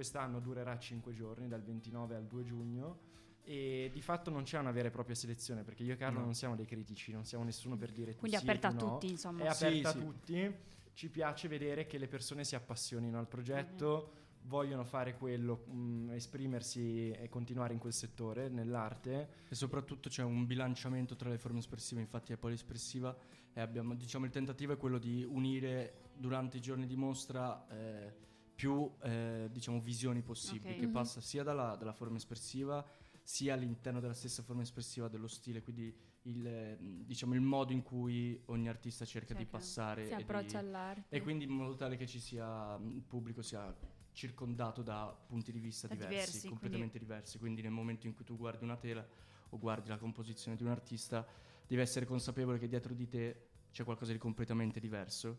Quest'anno 0.02 0.40
durerà 0.40 0.78
cinque 0.78 1.12
giorni, 1.12 1.48
dal 1.48 1.64
29 1.64 2.14
al 2.14 2.28
2 2.28 2.44
giugno. 2.44 3.00
E 3.42 3.90
di 3.92 4.00
fatto 4.00 4.30
non 4.30 4.44
c'è 4.44 4.60
una 4.60 4.70
vera 4.70 4.90
e 4.90 4.92
propria 4.92 5.16
selezione 5.16 5.64
perché 5.64 5.82
io 5.82 5.94
e 5.94 5.96
Carlo 5.96 6.20
No. 6.20 6.26
non 6.26 6.36
siamo 6.36 6.56
dei 6.56 6.68
critici, 6.68 7.12
non 7.12 7.26
siamo 7.26 7.44
nessuno 7.44 7.76
per 7.78 7.92
dire 7.92 8.14
Quindi 8.16 8.38
sì 8.38 8.44
e 8.44 8.48
aperta 8.48 8.68
a 8.68 8.72
no. 8.74 8.78
tutti, 8.78 9.10
insomma. 9.10 9.44
È 9.44 9.52
Sì, 9.52 9.66
aperta 9.66 9.90
sì. 9.92 9.98
a 9.98 10.00
tutti. 10.00 10.56
Ci 10.94 11.10
piace 11.10 11.48
vedere 11.48 11.88
che 11.88 11.98
le 11.98 12.08
persone 12.08 12.44
si 12.44 12.54
appassionino 12.54 13.18
al 13.18 13.28
progetto, 13.28 14.12
vogliono 14.44 14.84
fare 14.84 15.16
quello, 15.18 15.66
mh, 15.66 16.12
esprimersi 16.12 17.10
e 17.10 17.28
continuare 17.30 17.74
in 17.74 17.80
quel 17.80 17.94
settore, 17.94 18.50
nell'arte. 18.50 19.30
E 19.50 19.56
soprattutto 19.56 20.10
c'è 20.10 20.22
un 20.22 20.46
bilanciamento 20.46 21.16
tra 21.16 21.30
le 21.32 21.40
forme 21.40 21.58
espressive, 21.58 22.02
infatti 22.02 22.34
è 22.34 22.38
poliespressiva 22.38 23.18
e 23.52 23.60
abbiamo, 23.60 23.96
diciamo, 23.96 24.26
il 24.26 24.32
tentativo 24.32 24.74
è 24.74 24.78
quello 24.78 25.00
di 25.00 25.24
unire 25.28 26.12
durante 26.14 26.58
i 26.58 26.62
giorni 26.62 26.86
di 26.86 26.96
mostra 26.96 27.66
eh, 27.70 28.26
più 28.58 28.92
eh, 29.04 29.50
diciamo, 29.52 29.80
visioni 29.80 30.24
possibili, 30.24 30.74
Ok. 30.74 30.80
che 30.80 30.88
Mhm. 30.88 30.92
passa 30.92 31.22
sia 31.22 31.44
dalla, 31.44 31.76
dalla 31.76 31.94
forma 31.94 32.18
espressiva 32.18 32.84
sia 33.22 33.54
all'interno 33.54 34.00
della 34.00 34.16
stessa 34.16 34.42
forma 34.42 34.64
espressiva 34.64 35.08
dello 35.08 35.28
stile, 35.28 35.62
quindi 35.62 35.96
il, 36.24 36.48
eh, 36.48 36.78
diciamo, 36.80 37.36
il 37.36 37.42
modo 37.42 37.72
in 37.72 37.84
cui 37.84 38.42
ogni 38.46 38.68
artista 38.68 39.06
cerca 39.06 39.36
di 39.36 39.42
Cerca. 39.44 39.58
passare 39.58 40.08
Si 40.08 40.14
e, 40.14 40.16
di- 40.16 40.22
approccia 40.24 40.58
all'arte. 40.58 41.16
e 41.16 41.22
quindi 41.22 41.44
in 41.44 41.52
modo 41.52 41.76
tale 41.76 41.98
che 41.98 42.08
ci 42.08 42.20
sia 42.20 42.76
il 42.78 43.04
pubblico 43.04 43.44
sia 43.44 43.72
circondato 44.12 44.82
da 44.82 45.16
punti 45.28 45.52
di 45.52 45.60
vista 45.60 45.86
Da 45.88 45.94
diversi, 45.94 46.16
diversi, 46.32 46.48
completamente 46.48 46.98
diversi. 46.98 47.38
Quindi 47.38 47.62
nel 47.62 47.72
momento 47.72 48.08
in 48.08 48.16
cui 48.16 48.26
tu 48.26 48.36
guardi 48.38 48.64
una 48.64 48.78
tela 48.78 49.06
o 49.50 49.60
guardi 49.60 49.90
la 49.90 49.98
composizione 50.00 50.58
di 50.58 50.64
un 50.64 50.70
artista, 50.70 51.24
devi 51.68 51.82
essere 51.82 52.08
consapevole 52.08 52.58
che 52.58 52.68
dietro 52.68 52.96
di 52.96 53.08
te 53.08 53.50
c'è 53.72 53.84
qualcosa 53.84 54.14
di 54.14 54.18
completamente 54.18 54.80
diverso 54.80 55.38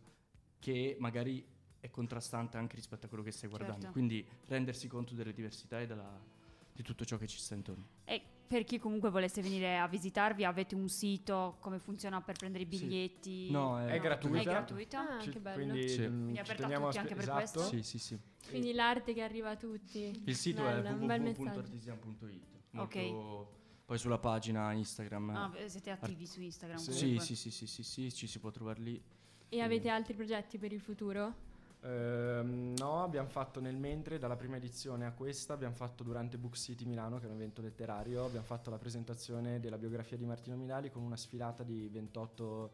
che 0.60 0.96
magari 1.00 1.44
è 1.88 1.90
contrastante 1.90 2.56
anche 2.56 2.76
rispetto 2.76 3.06
a 3.06 3.08
quello 3.08 3.24
che 3.24 3.30
stai 3.32 3.48
guardando. 3.48 3.76
Certo. 3.80 3.92
Quindi 3.92 4.24
rendersi 4.46 4.86
conto 4.88 5.14
delle 5.14 5.32
diversità 5.32 5.80
e 5.80 5.86
della- 5.86 6.20
di 6.72 6.82
tutto 6.82 7.04
ciò 7.04 7.16
che 7.16 7.26
ci 7.26 7.38
sta 7.38 7.54
intorno. 7.54 7.84
E 8.04 8.22
per 8.46 8.64
chi 8.64 8.78
comunque 8.78 9.10
volesse 9.10 9.42
venire 9.42 9.78
a 9.78 9.88
visitarvi, 9.88 10.44
avete 10.44 10.74
un 10.74 10.88
sito, 10.88 11.56
come 11.60 11.78
funziona 11.78 12.20
per 12.22 12.36
prendere 12.36 12.64
i 12.64 12.68
Sì. 12.70 12.84
biglietti? 12.84 13.50
No, 13.50 13.78
È 13.84 13.98
gratuita. 13.98 14.38
È 14.40 14.44
gratuita? 14.44 15.16
Ah, 15.16 15.20
Ci- 15.20 15.30
che 15.30 15.40
bello. 15.40 15.56
Quindi, 15.64 15.88
Sì. 15.88 16.00
mh, 16.06 16.06
Quindi 16.08 16.34
ci 16.34 16.40
aperto 16.40 16.62
a 16.62 16.66
tutti 16.80 16.96
a 16.96 17.00
anche 17.00 17.14
per 17.14 17.28
questo? 17.30 17.58
esatto. 17.60 17.76
Sì, 17.76 17.82
sì, 17.82 17.98
sì. 17.98 18.18
Quindi 18.48 18.72
l'arte 18.72 19.12
che 19.12 19.22
arriva 19.22 19.50
a 19.50 19.56
tutti. 19.56 20.22
Il 20.24 20.36
sito 20.36 20.62
Bello, 20.62 20.88
è 20.88 20.92
www.artisan.it. 20.92 22.46
Ok. 22.76 23.46
Poi 23.84 23.98
sulla 23.98 24.18
pagina 24.18 24.72
Instagram. 24.72 25.30
Ah, 25.30 25.52
siete 25.66 25.90
attivi 25.90 26.26
su 26.26 26.40
Instagram 26.42 26.78
Sì, 26.78 27.18
sì, 27.20 27.34
sì, 27.34 27.50
sì, 27.50 27.66
sì, 27.66 27.82
sì, 27.82 28.12
ci 28.12 28.26
si 28.26 28.38
può 28.38 28.50
trovare 28.50 28.80
lì. 28.80 29.02
E 29.50 29.60
avete 29.60 29.88
altri 29.88 30.14
progetti 30.14 30.58
per 30.58 30.72
il 30.72 30.80
futuro? 30.80 31.46
Ehm, 31.82 32.74
no, 32.76 33.02
abbiamo 33.02 33.28
fatto 33.28 33.60
nel 33.60 33.76
mentre, 33.76 34.18
dalla 34.18 34.36
prima 34.36 34.56
edizione 34.56 35.06
a 35.06 35.12
questa, 35.12 35.52
abbiamo 35.52 35.74
fatto 35.74 36.02
durante 36.02 36.38
Book 36.38 36.56
City 36.56 36.84
Milano, 36.84 37.18
che 37.18 37.26
è 37.26 37.28
un 37.28 37.34
evento 37.34 37.62
letterario, 37.62 38.24
abbiamo 38.24 38.44
fatto 38.46 38.70
la 38.70 38.78
presentazione 38.78 39.60
della 39.60 39.78
biografia 39.78 40.16
di 40.16 40.24
Martino 40.26 40.56
Milali 40.56 40.90
con 40.90 41.02
una 41.02 41.16
sfilata 41.16 41.62
di 41.62 41.88
28 41.88 42.70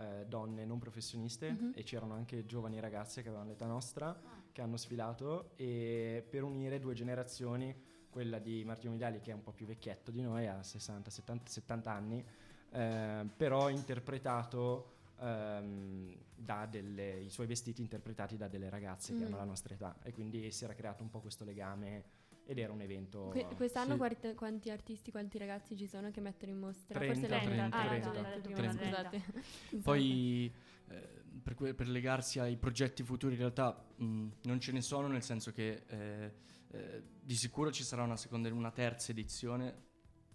eh, 0.00 0.26
donne 0.28 0.64
non 0.64 0.78
professioniste 0.78 1.50
Mhm. 1.50 1.72
e 1.74 1.82
c'erano 1.82 2.14
anche 2.14 2.46
giovani 2.46 2.78
ragazze 2.78 3.20
che 3.22 3.28
avevano 3.28 3.50
l'età 3.50 3.66
nostra 3.66 4.16
che 4.52 4.60
hanno 4.62 4.76
sfilato 4.76 5.50
e 5.56 6.24
per 6.28 6.44
unire 6.44 6.78
due 6.78 6.94
generazioni, 6.94 7.74
quella 8.08 8.38
di 8.38 8.64
Martino 8.64 8.92
Milali 8.92 9.20
che 9.20 9.32
è 9.32 9.34
un 9.34 9.42
po' 9.42 9.52
più 9.52 9.66
vecchietto 9.66 10.10
di 10.12 10.20
noi, 10.22 10.46
ha 10.46 10.62
60, 10.62 11.10
70, 11.10 11.50
70 11.50 11.90
anni, 11.92 12.24
eh, 12.70 13.26
però 13.36 13.68
interpretato 13.70 14.97
da 15.18 16.66
delle, 16.66 17.20
i 17.20 17.30
suoi 17.30 17.46
vestiti 17.46 17.80
interpretati 17.80 18.36
da 18.36 18.48
delle 18.48 18.68
ragazze 18.70 19.12
che 19.14 19.20
Mm. 19.22 19.26
hanno 19.26 19.36
la 19.36 19.44
nostra 19.44 19.74
età 19.74 19.98
e 20.02 20.12
quindi 20.12 20.50
si 20.50 20.64
era 20.64 20.74
creato 20.74 21.02
un 21.02 21.10
po' 21.10 21.20
questo 21.20 21.44
legame 21.44 22.04
ed 22.44 22.58
era 22.58 22.72
un 22.72 22.80
evento 22.80 23.28
Que- 23.28 23.46
quest'anno 23.56 23.92
sì. 23.92 23.98
quanti, 23.98 24.34
quanti 24.34 24.70
artisti, 24.70 25.10
quanti 25.10 25.36
ragazzi 25.38 25.76
ci 25.76 25.86
sono 25.86 26.10
che 26.10 26.20
mettono 26.20 26.52
in 26.52 26.58
mostra? 26.58 26.98
30, 26.98 27.14
Forse 27.14 27.28
30, 27.28 27.68
30, 27.68 27.76
ah, 27.76 27.82
l'ho 27.82 27.88
30. 27.88 28.10
già 28.12 28.28
detto 28.34 28.40
prima, 28.50 28.74
30. 28.74 28.84
scusate. 28.84 29.22
Poi 29.82 30.52
eh, 30.88 31.08
per, 31.42 31.54
que- 31.54 31.74
per 31.74 31.88
legarsi 31.88 32.38
ai 32.38 32.56
progetti 32.56 33.02
futuri 33.02 33.34
in 33.34 33.38
realtà 33.40 33.84
mh, 33.96 34.28
non 34.44 34.60
ce 34.60 34.72
ne 34.72 34.80
sono, 34.80 35.08
nel 35.08 35.22
senso 35.22 35.52
che 35.52 35.82
eh, 35.88 36.32
eh, 36.70 37.02
di 37.20 37.34
sicuro 37.34 37.70
ci 37.70 37.82
sarà 37.82 38.02
una 38.02 38.16
seconda 38.16 38.48
e 38.48 38.52
una 38.52 38.70
terza 38.70 39.10
edizione, 39.12 39.87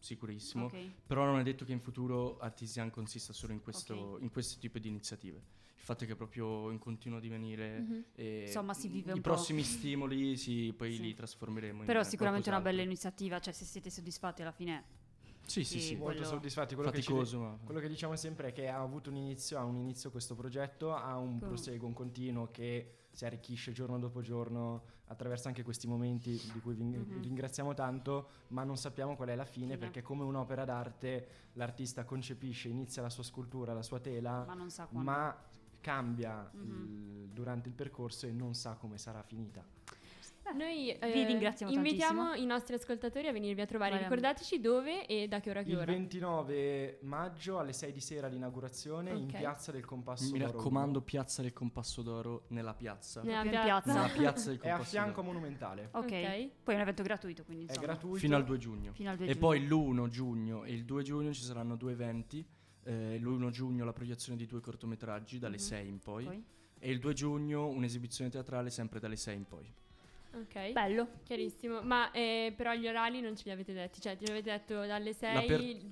sicurissimo, 0.04 0.66
Ok. 0.66 0.76
però 1.08 1.24
non 1.26 1.40
è 1.40 1.44
detto 1.44 1.64
che 1.64 1.72
in 1.72 1.80
futuro 1.80 2.38
Artisan 2.40 2.92
consista 2.92 3.32
solo 3.32 3.54
in 3.54 3.62
questo, 3.62 3.96
Ok. 3.96 4.22
in 4.22 4.30
questo 4.32 4.60
tipo 4.60 4.78
di 4.78 4.90
iniziative. 4.90 5.38
Il 5.78 5.84
fatto 5.90 6.04
è 6.04 6.08
che 6.08 6.14
è 6.14 6.16
proprio 6.16 6.70
in 6.72 6.78
continuo 6.80 7.20
divenire 7.20 7.80
Mhm. 7.80 8.04
e 8.16 8.44
Insomma, 8.48 8.74
si 8.74 8.88
vive 8.90 9.12
i 9.12 9.16
un 9.16 9.22
po'. 9.22 9.32
prossimi 9.32 9.64
stimoli 9.64 10.36
sì, 10.38 10.74
poi 10.76 10.96
Sì. 10.96 11.02
li 11.02 11.14
trasformeremo 11.14 11.80
in 11.82 11.86
Però 11.86 12.04
sicuramente 12.04 12.50
è 12.50 12.54
una 12.54 12.62
bella 12.62 12.82
iniziativa, 12.82 13.40
cioè 13.40 13.54
se 13.54 13.66
siete 13.66 13.90
soddisfatti 13.90 14.42
alla 14.42 14.52
fine. 14.52 15.02
Sì, 15.46 15.64
sì, 15.66 15.80
Sì, 15.82 15.96
molto 15.96 16.16
quello- 16.20 16.26
soddisfatti. 16.30 16.74
Quello 16.76 16.90
che, 16.90 17.02
ci, 17.02 17.12
Faticoso, 17.12 17.60
quello 17.66 17.82
che 17.82 17.90
diciamo 17.90 18.16
sempre 18.16 18.50
è 18.50 18.52
che 18.54 18.70
ha 18.70 18.80
avuto 18.82 19.10
un 19.10 19.18
inizio, 19.18 19.58
ha 19.58 19.64
un 19.66 19.76
inizio 19.76 20.10
questo 20.10 20.36
progetto, 20.36 20.94
ha 20.96 21.18
un 21.18 21.38
Com- 21.40 21.50
proseguo, 21.50 21.86
un 21.88 21.94
continuo 21.94 22.50
che 22.50 22.94
si 23.14 23.26
arricchisce 23.26 23.72
giorno 23.72 24.00
dopo 24.00 24.22
giorno 24.22 24.84
attraverso 25.08 25.48
anche 25.48 25.62
questi 25.64 25.88
momenti 25.88 26.32
di 26.52 26.60
cui 26.60 26.74
vi 26.74 26.84
Mhm. 26.84 27.22
ringraziamo 27.22 27.74
tanto, 27.76 28.28
ma 28.50 28.64
non 28.64 28.76
sappiamo 28.78 29.16
qual 29.16 29.30
è 29.30 29.36
la 29.36 29.46
fine 29.46 29.68
Fine. 29.74 29.78
perché 29.78 30.02
come 30.02 30.24
un'opera 30.24 30.66
d'arte 30.66 31.28
l'artista 31.54 32.04
concepisce, 32.04 32.68
inizia 32.70 33.02
la 33.04 33.12
sua 33.12 33.24
scultura, 33.24 33.74
la 33.74 33.84
sua 33.84 34.00
tela, 34.00 34.44
Ma 34.46 34.54
non 34.56 34.70
sa 34.72 34.86
quando. 34.88 35.10
ma 35.12 35.36
cambia 35.80 36.50
Mhm. 36.52 36.62
il- 36.64 37.30
durante 37.32 37.68
il 37.70 37.76
percorso 37.76 38.26
e 38.26 38.32
non 38.32 38.56
sa 38.56 38.74
come 38.76 38.98
sarà 38.98 39.22
finita. 39.22 39.64
Noi 40.54 40.90
Eh, 40.92 41.12
Vi 41.12 41.24
ringraziamo 41.26 41.72
invitiamo 41.72 42.22
tantissimo. 42.24 42.44
i 42.44 42.46
nostri 42.48 42.76
ascoltatori 42.76 43.28
a 43.28 43.32
venirvi 43.32 43.62
a 43.62 43.66
trovare. 43.66 43.92
Vai, 43.92 44.02
Ricordateci 44.04 44.60
dove 44.60 45.06
e 45.08 45.28
da 45.28 45.40
che 45.40 45.50
ora 45.50 45.64
che 45.64 45.70
Il 45.72 45.78
ora. 45.78 45.86
29 45.86 47.00
maggio 47.04 47.58
alle 47.60 47.74
6 47.74 47.92
di 47.92 48.00
sera 48.00 48.28
l'inaugurazione 48.28 49.12
in 49.12 49.24
Ok. 49.24 49.38
Piazza 49.38 49.72
del 49.72 49.86
Compasso 49.86 50.32
mi 50.32 50.38
d'Oro 50.40 50.52
raccomando, 50.52 50.98
uno. 51.00 51.02
piazza 51.02 51.42
del 51.42 51.54
Compasso 51.54 52.02
d'Oro 52.04 52.46
nella 52.50 52.74
piazza. 52.76 53.24
Nella 53.24 53.44
in 53.44 53.50
piazza. 53.50 53.94
Nella 53.94 54.10
piazza 54.10 54.50
del 54.50 54.60
È 54.60 54.68
a 54.68 54.72
Compasso 54.74 54.90
fianco 54.92 55.22
d'Oro. 55.22 55.34
monumentale. 55.34 55.90
Ok. 55.92 56.04
Ok. 56.04 56.12
Poi 56.12 56.74
è 56.74 56.76
un 56.76 56.82
evento 56.82 57.04
gratuito, 57.04 57.44
quindi 57.44 57.64
È 57.66 57.68
insomma. 57.70 57.86
gratuito. 57.88 58.18
Fino 58.20 58.36
al 58.36 58.44
2 58.44 58.58
giugno. 58.58 58.92
Fino 58.94 59.10
al 59.10 59.16
2 59.18 59.26
E 59.26 59.30
giugno. 59.34 59.40
poi 59.46 59.66
l'1 59.68 60.08
giugno 60.10 60.64
e 60.66 60.74
il 60.74 60.86
2 60.86 61.04
giugno 61.04 61.34
ci 61.34 61.42
saranno 61.42 61.76
due 61.76 61.94
eventi. 61.94 62.46
Eh, 62.84 63.18
l'1 63.18 63.50
giugno 63.50 63.86
la 63.86 63.94
proiezione 63.94 64.38
di 64.38 64.46
due 64.46 64.60
cortometraggi 64.60 65.40
dalle 65.40 65.56
Mhm. 65.56 65.62
6 65.62 65.88
in 65.88 66.00
poi, 66.00 66.26
Poi? 66.26 66.44
e 66.80 66.92
il 66.92 67.00
2 67.00 67.14
giugno 67.14 67.68
un'esibizione 67.70 68.30
teatrale 68.30 68.70
sempre 68.70 69.00
dalle 69.00 69.16
6 69.16 69.36
in 69.38 69.46
poi. 69.48 69.74
Ok. 70.36 70.72
Bello. 70.72 71.08
Chiarissimo. 71.24 71.82
Ma 71.82 72.10
eh, 72.12 72.54
però 72.56 72.74
gli 72.74 72.88
orari 72.88 73.22
non 73.22 73.36
ce 73.36 73.44
li 73.46 73.52
avete 73.52 73.74
detti. 73.74 74.02
Cioè, 74.02 74.18
li 74.20 74.30
avete 74.30 74.50
detto 74.52 74.86
dalle 74.86 75.14
6 75.14 75.34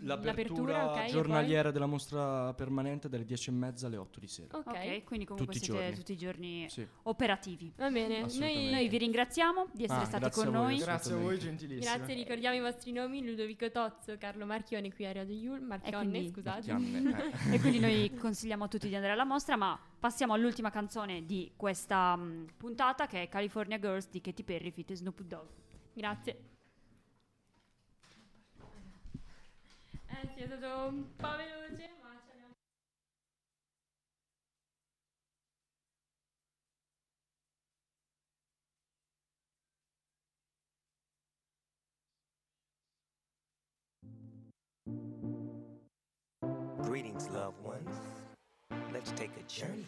L'aper- 0.01 0.23
l'apertura 0.23 0.91
ok, 0.91 0.97
e 0.97 1.07
giornaliera 1.11 1.71
della 1.71 1.85
mostra 1.85 2.53
permanente 2.53 3.07
dalle 3.09 3.23
10 3.25 3.49
e 3.49 3.53
mezza 3.53 3.87
alle 3.87 3.97
8 3.97 4.19
di 4.19 4.27
sera. 4.27 4.47
poi- 4.49 4.61
Ok. 4.61 4.67
Ok, 4.67 5.03
quindi 5.03 5.25
comunque 5.25 5.53
Tutti 5.53 5.57
i 5.57 5.59
siete 5.69 5.79
giorni. 5.83 5.95
tutti 5.97 6.11
i 6.11 6.17
giorni 6.17 6.65
Sì. 6.69 6.87
operativi. 7.03 7.73
Va 7.77 7.89
bene. 7.89 8.21
Noi, 8.39 8.69
Noi 8.71 8.87
vi 8.87 8.97
ringraziamo 8.97 9.67
di 9.73 9.83
essere 9.83 10.01
Ah, 10.01 10.05
stati 10.05 10.29
con 10.31 10.45
voi, 10.45 10.53
noi. 10.53 10.77
Grazie 10.77 11.13
a 11.13 11.17
voi, 11.17 11.37
gentilissimo. 11.39 11.95
Grazie, 11.95 12.15
ricordiamo 12.15 12.55
i 12.55 12.59
vostri 12.61 12.91
nomi: 12.91 13.23
Ludovico 13.25 13.69
Tozzo, 13.69 14.17
Carlo 14.17 14.45
Marchione 14.45 14.91
qui 14.93 15.05
a 15.05 15.11
Radio 15.11 15.35
Yul, 15.35 15.61
Marchionne, 15.61 16.09
quindi- 16.09 16.29
scusate. 16.29 16.71
Eh. 16.71 16.71
e 17.55 17.59
quindi 17.59 17.79
noi 17.79 18.11
consigliamo 18.19 18.63
a 18.63 18.67
tutti 18.67 18.87
di 18.87 18.95
andare 18.95 19.13
alla 19.13 19.25
mostra, 19.25 19.55
ma 19.55 19.79
passiamo 19.99 20.33
all'ultima 20.33 20.71
canzone 20.71 21.25
di 21.25 21.51
questa 21.55 22.15
mm, 22.17 22.45
puntata 22.57 23.05
che 23.05 23.23
è 23.23 23.29
California 23.29 23.77
Girls 23.79 24.09
di 24.09 24.19
Katy 24.19 24.29
Perry 24.39 24.71
feat. 24.71 24.93
Snoop 24.93 25.21
Dogg. 25.21 25.47
Grazie. 25.93 26.49
Eh 30.07 30.34
è 30.36 30.45
stato 30.45 30.88
un 30.89 31.15
po' 31.15 31.36
veloce, 31.36 31.89
ma 32.01 32.17
ce 32.25 32.27
l'abbiamo. 32.27 32.53
Greetings, 46.88 47.27
loved 47.29 47.63
ones. 47.63 47.97
Let's 48.91 49.11
take 49.11 49.32
a 49.38 49.43
journey. 49.47 49.86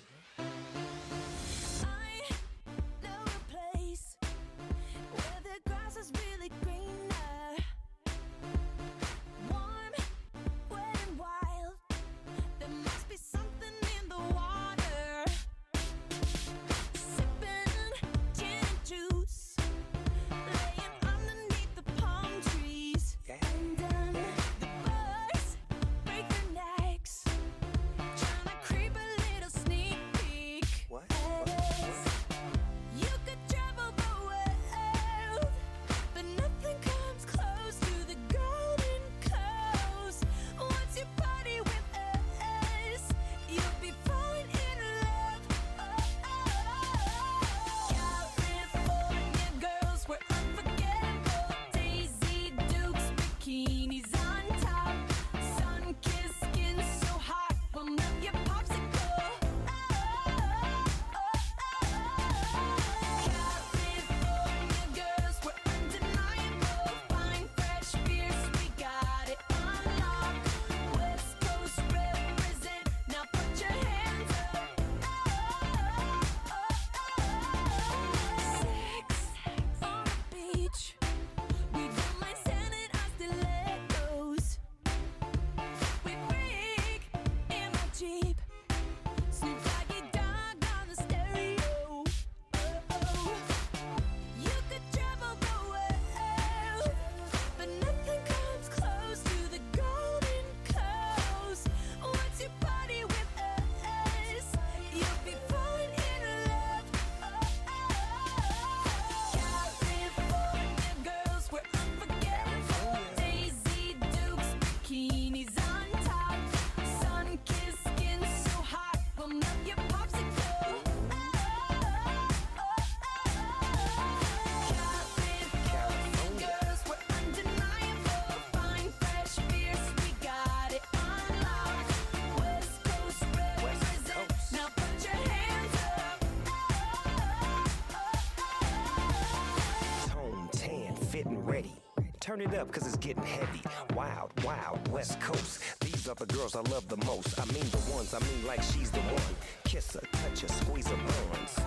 Getting 141.23 141.45
ready. 141.45 141.73
Turn 142.19 142.41
it 142.41 142.53
up, 142.53 142.71
cause 142.71 142.85
it's 142.85 142.97
getting 142.97 143.23
heavy. 143.23 143.61
Wild, 143.95 144.31
wild, 144.43 144.87
West 144.89 145.19
Coast. 145.19 145.61
These 145.81 146.07
are 146.07 146.15
the 146.15 146.25
girls 146.25 146.55
I 146.55 146.61
love 146.61 146.87
the 146.87 146.97
most. 147.05 147.39
I 147.39 147.45
mean 147.45 147.63
the 147.71 147.93
ones, 147.93 148.13
I 148.13 148.19
mean 148.19 148.45
like 148.45 148.61
she's 148.61 148.91
the 148.91 148.99
one. 148.99 149.35
Kiss 149.63 149.93
her, 149.93 150.01
touch 150.11 150.41
her, 150.41 150.47
squeeze 150.47 150.87
her 150.87 150.95
bones. 150.95 151.59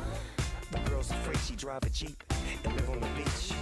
The 0.71 0.91
girl's 0.91 1.11
afraid 1.11 1.39
she 1.39 1.57
drive 1.57 1.83
a 1.85 1.91
Jeep 1.91 2.23
and 2.65 2.75
live 2.75 2.91
on 2.91 3.01
the 3.01 3.09
beach. 3.17 3.53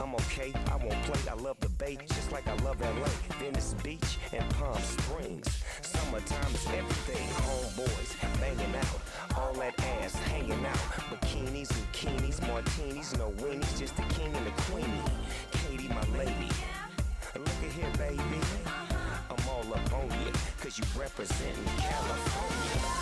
I'm 0.00 0.14
okay, 0.14 0.52
I 0.70 0.76
won't 0.76 1.02
play, 1.04 1.20
I 1.30 1.34
love 1.34 1.58
the 1.60 1.68
bay, 1.68 1.98
just 2.08 2.32
like 2.32 2.46
I 2.46 2.54
love 2.64 2.80
LA, 2.80 3.08
Venice 3.38 3.74
Beach, 3.82 4.18
and 4.32 4.48
Palm 4.54 4.80
Springs. 4.82 5.62
Summertime 5.82 6.54
is 6.54 6.66
everything, 6.66 7.28
homeboys 7.46 8.40
banging 8.40 8.74
out, 8.74 9.38
all 9.38 9.52
that 9.54 9.78
ass 10.00 10.14
hanging 10.30 10.64
out. 10.64 10.76
Bikinis, 11.10 11.68
bikinis, 11.68 12.46
martinis, 12.48 13.16
no 13.18 13.30
weenies, 13.42 13.78
just 13.78 13.96
the 13.96 14.02
king 14.14 14.34
and 14.34 14.46
the 14.46 14.62
queenie. 14.62 15.02
Katie, 15.52 15.88
my 15.88 16.18
lady. 16.18 16.50
Look 17.34 17.48
at 17.48 17.72
here, 17.72 17.92
baby. 17.98 18.40
I'm 19.30 19.48
all 19.48 19.74
up 19.74 19.92
on 19.92 20.10
you, 20.24 20.32
cause 20.60 20.78
you 20.78 20.84
representing 20.98 21.64
California. 21.78 23.01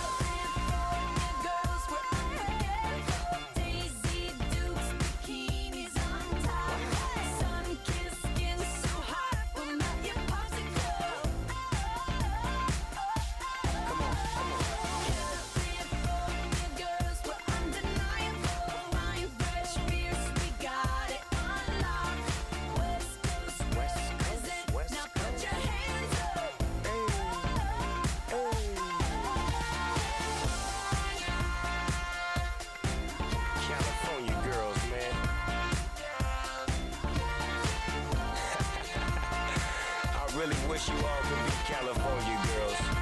California 41.70 42.40
girls. 42.42 42.98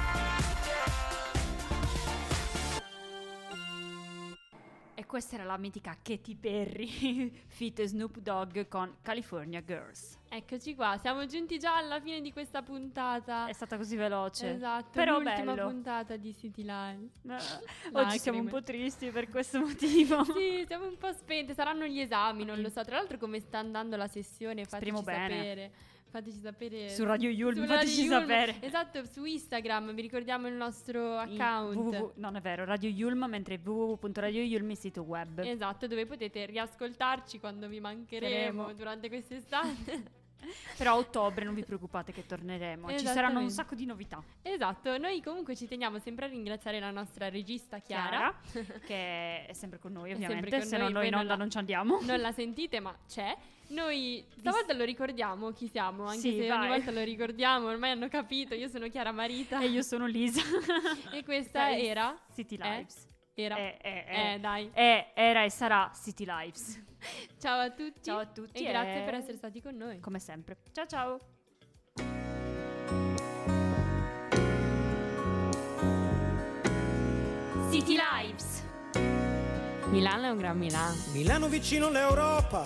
E 4.93 5.05
questa 5.05 5.35
era 5.35 5.45
la 5.45 5.57
mitica 5.57 5.97
Katy 6.01 6.35
Perry, 6.35 7.31
fit 7.47 7.81
Snoop 7.83 8.19
Dogg 8.19 8.67
con 8.67 8.97
California 9.01 9.63
Girls. 9.63 10.17
Eccoci 10.29 10.75
qua, 10.75 10.97
siamo 11.01 11.25
giunti 11.25 11.57
già 11.57 11.77
alla 11.77 11.99
fine 11.99 12.21
di 12.21 12.31
questa 12.31 12.61
puntata. 12.61 13.47
È 13.47 13.53
stata 13.53 13.75
così 13.77 13.95
veloce. 13.95 14.51
Esatto, 14.51 14.89
Però 14.91 15.19
l'ultima 15.19 15.53
bello. 15.53 15.69
puntata 15.69 16.15
di 16.17 16.35
City 16.35 16.63
Live. 16.63 17.09
Oggi 17.93 18.19
siamo 18.19 18.39
un 18.39 18.47
po' 18.49 18.61
tristi 18.61 19.09
per 19.09 19.29
questo 19.31 19.59
motivo. 19.61 20.23
Sì, 20.25 20.63
siamo 20.67 20.85
un 20.85 20.97
po' 20.97 21.11
spente, 21.13 21.53
saranno 21.53 21.85
gli 21.85 21.99
esami, 21.99 22.43
non 22.45 22.61
lo 22.61 22.69
so. 22.69 22.83
Tra 22.83 22.97
l'altro 22.97 23.17
come 23.17 23.39
sta 23.39 23.57
andando 23.57 23.95
la 23.95 24.07
sessione, 24.07 24.65
fateci 24.65 24.95
Speriamo 24.95 25.01
bene. 25.01 25.71
Fateci 26.09 26.39
sapere 26.39 26.89
Su 26.89 27.03
Radio 27.05 27.29
Yulm, 27.29 27.61
su 27.61 27.65
fateci 27.65 28.07
Radio 28.07 28.17
Yulm. 28.17 28.27
sapere. 28.27 28.55
Esatto, 28.61 29.05
su 29.05 29.25
Instagram, 29.25 29.93
vi 29.93 30.01
ricordiamo 30.01 30.47
il 30.47 30.55
nostro 30.55 31.17
account. 31.17 31.75
www 31.75 32.11
non 32.15 32.35
è 32.35 32.41
vero, 32.41 32.65
Radio 32.65 32.89
Yulm, 32.89 33.25
mentre 33.25 33.59
www.radioyulm 33.63 34.67
è 34.67 34.71
il 34.71 34.77
sito 34.77 35.01
web. 35.03 35.39
Esatto, 35.39 35.87
dove 35.87 36.05
potete 36.05 36.45
riascoltarci 36.45 37.39
quando 37.39 37.67
vi 37.67 37.79
mancheremo 37.79 38.61
Saremo. 38.61 38.73
durante 38.73 39.07
quest'estate. 39.07 40.17
Però 40.77 40.93
a 40.93 40.97
ottobre 40.97 41.43
non 41.43 41.53
vi 41.53 41.63
preoccupate 41.63 42.11
che 42.13 42.25
torneremo. 42.25 42.97
Ci 42.97 43.05
saranno 43.05 43.39
un 43.39 43.49
sacco 43.49 43.75
di 43.75 43.85
novità. 43.85 44.23
esatto, 44.41 44.97
noi 44.97 45.21
comunque 45.21 45.55
ci 45.55 45.67
teniamo 45.67 45.99
sempre 45.99 46.25
a 46.25 46.27
ringraziare 46.29 46.79
la 46.79 46.91
nostra 46.91 47.29
regista 47.29 47.79
Chiara. 47.79 48.33
Chiara, 48.49 48.79
che 48.87 49.45
è 49.45 49.53
sempre 49.53 49.79
con 49.79 49.91
noi 49.91 50.13
ovviamente, 50.13 50.61
se 50.61 50.77
no 50.77 50.83
noi, 50.83 50.93
noi 50.93 51.05
in 51.05 51.11
non 51.11 51.19
onda 51.21 51.33
la- 51.33 51.39
non 51.39 51.49
ci 51.49 51.57
andiamo. 51.57 51.99
Non 52.01 52.19
la 52.19 52.31
sentite, 52.31 52.79
ma 52.79 52.95
c'è. 53.07 53.35
Noi 53.69 54.25
stavolta 54.39 54.73
lo 54.73 54.83
ricordiamo 54.83 55.51
chi 55.51 55.67
siamo, 55.67 56.05
anche 56.05 56.19
Sì, 56.21 56.31
se 56.31 56.51
ogni 56.51 56.67
vai. 56.67 56.67
volta 56.69 56.91
lo 56.91 57.03
ricordiamo, 57.03 57.67
ormai 57.67 57.91
hanno 57.91 58.07
capito. 58.07 58.55
Io 58.55 58.67
sono 58.67 58.87
Chiara 58.89 59.11
Marita 59.11 59.59
E 59.61 59.67
io 59.67 59.83
sono 59.83 60.07
Lisa. 60.07 60.41
e 61.13 61.23
questa 61.23 61.59
Dai, 61.65 61.85
era 61.85 62.17
City 62.33 62.55
Eh? 62.55 62.57
Lives. 62.67 63.07
era 63.35 63.57
Eh, 63.57 63.77
eh, 63.81 64.05
eh. 64.07 64.33
Eh, 64.33 64.39
dai. 64.39 64.69
È, 64.73 65.11
era 65.13 65.43
e 65.43 65.49
sarà 65.51 65.91
City 65.93 66.25
Lives. 66.25 66.83
Ciao 67.39 67.59
a 67.59 67.69
tutti. 67.69 68.01
Ciao 68.03 68.17
a 68.19 68.25
tutti 68.25 68.63
e 68.63 68.67
grazie 68.67 69.01
e- 69.01 69.05
per 69.05 69.13
essere 69.13 69.37
stati 69.37 69.61
con 69.61 69.75
noi. 69.75 69.99
Come 69.99 70.19
sempre. 70.19 70.57
Ciao 70.73 70.85
ciao. 70.87 71.19
City 77.71 77.95
Lives. 77.97 78.63
Milano 79.89 80.25
è 80.25 80.29
un 80.29 80.37
gran 80.37 80.57
Milano. 80.57 80.95
Milano 81.13 81.47
vicino 81.47 81.87
all'Europa. 81.87 82.63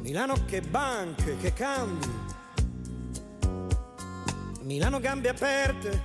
Milano 0.00 0.44
che 0.46 0.60
banche, 0.62 1.36
che 1.36 1.52
cambi. 1.52 2.08
Milano 4.62 4.98
gambe 4.98 5.28
aperte. 5.28 6.02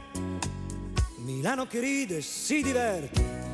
Milano 1.17 1.65
che 1.65 1.79
ride, 1.79 2.21
si 2.21 2.61
diverte. 2.61 3.44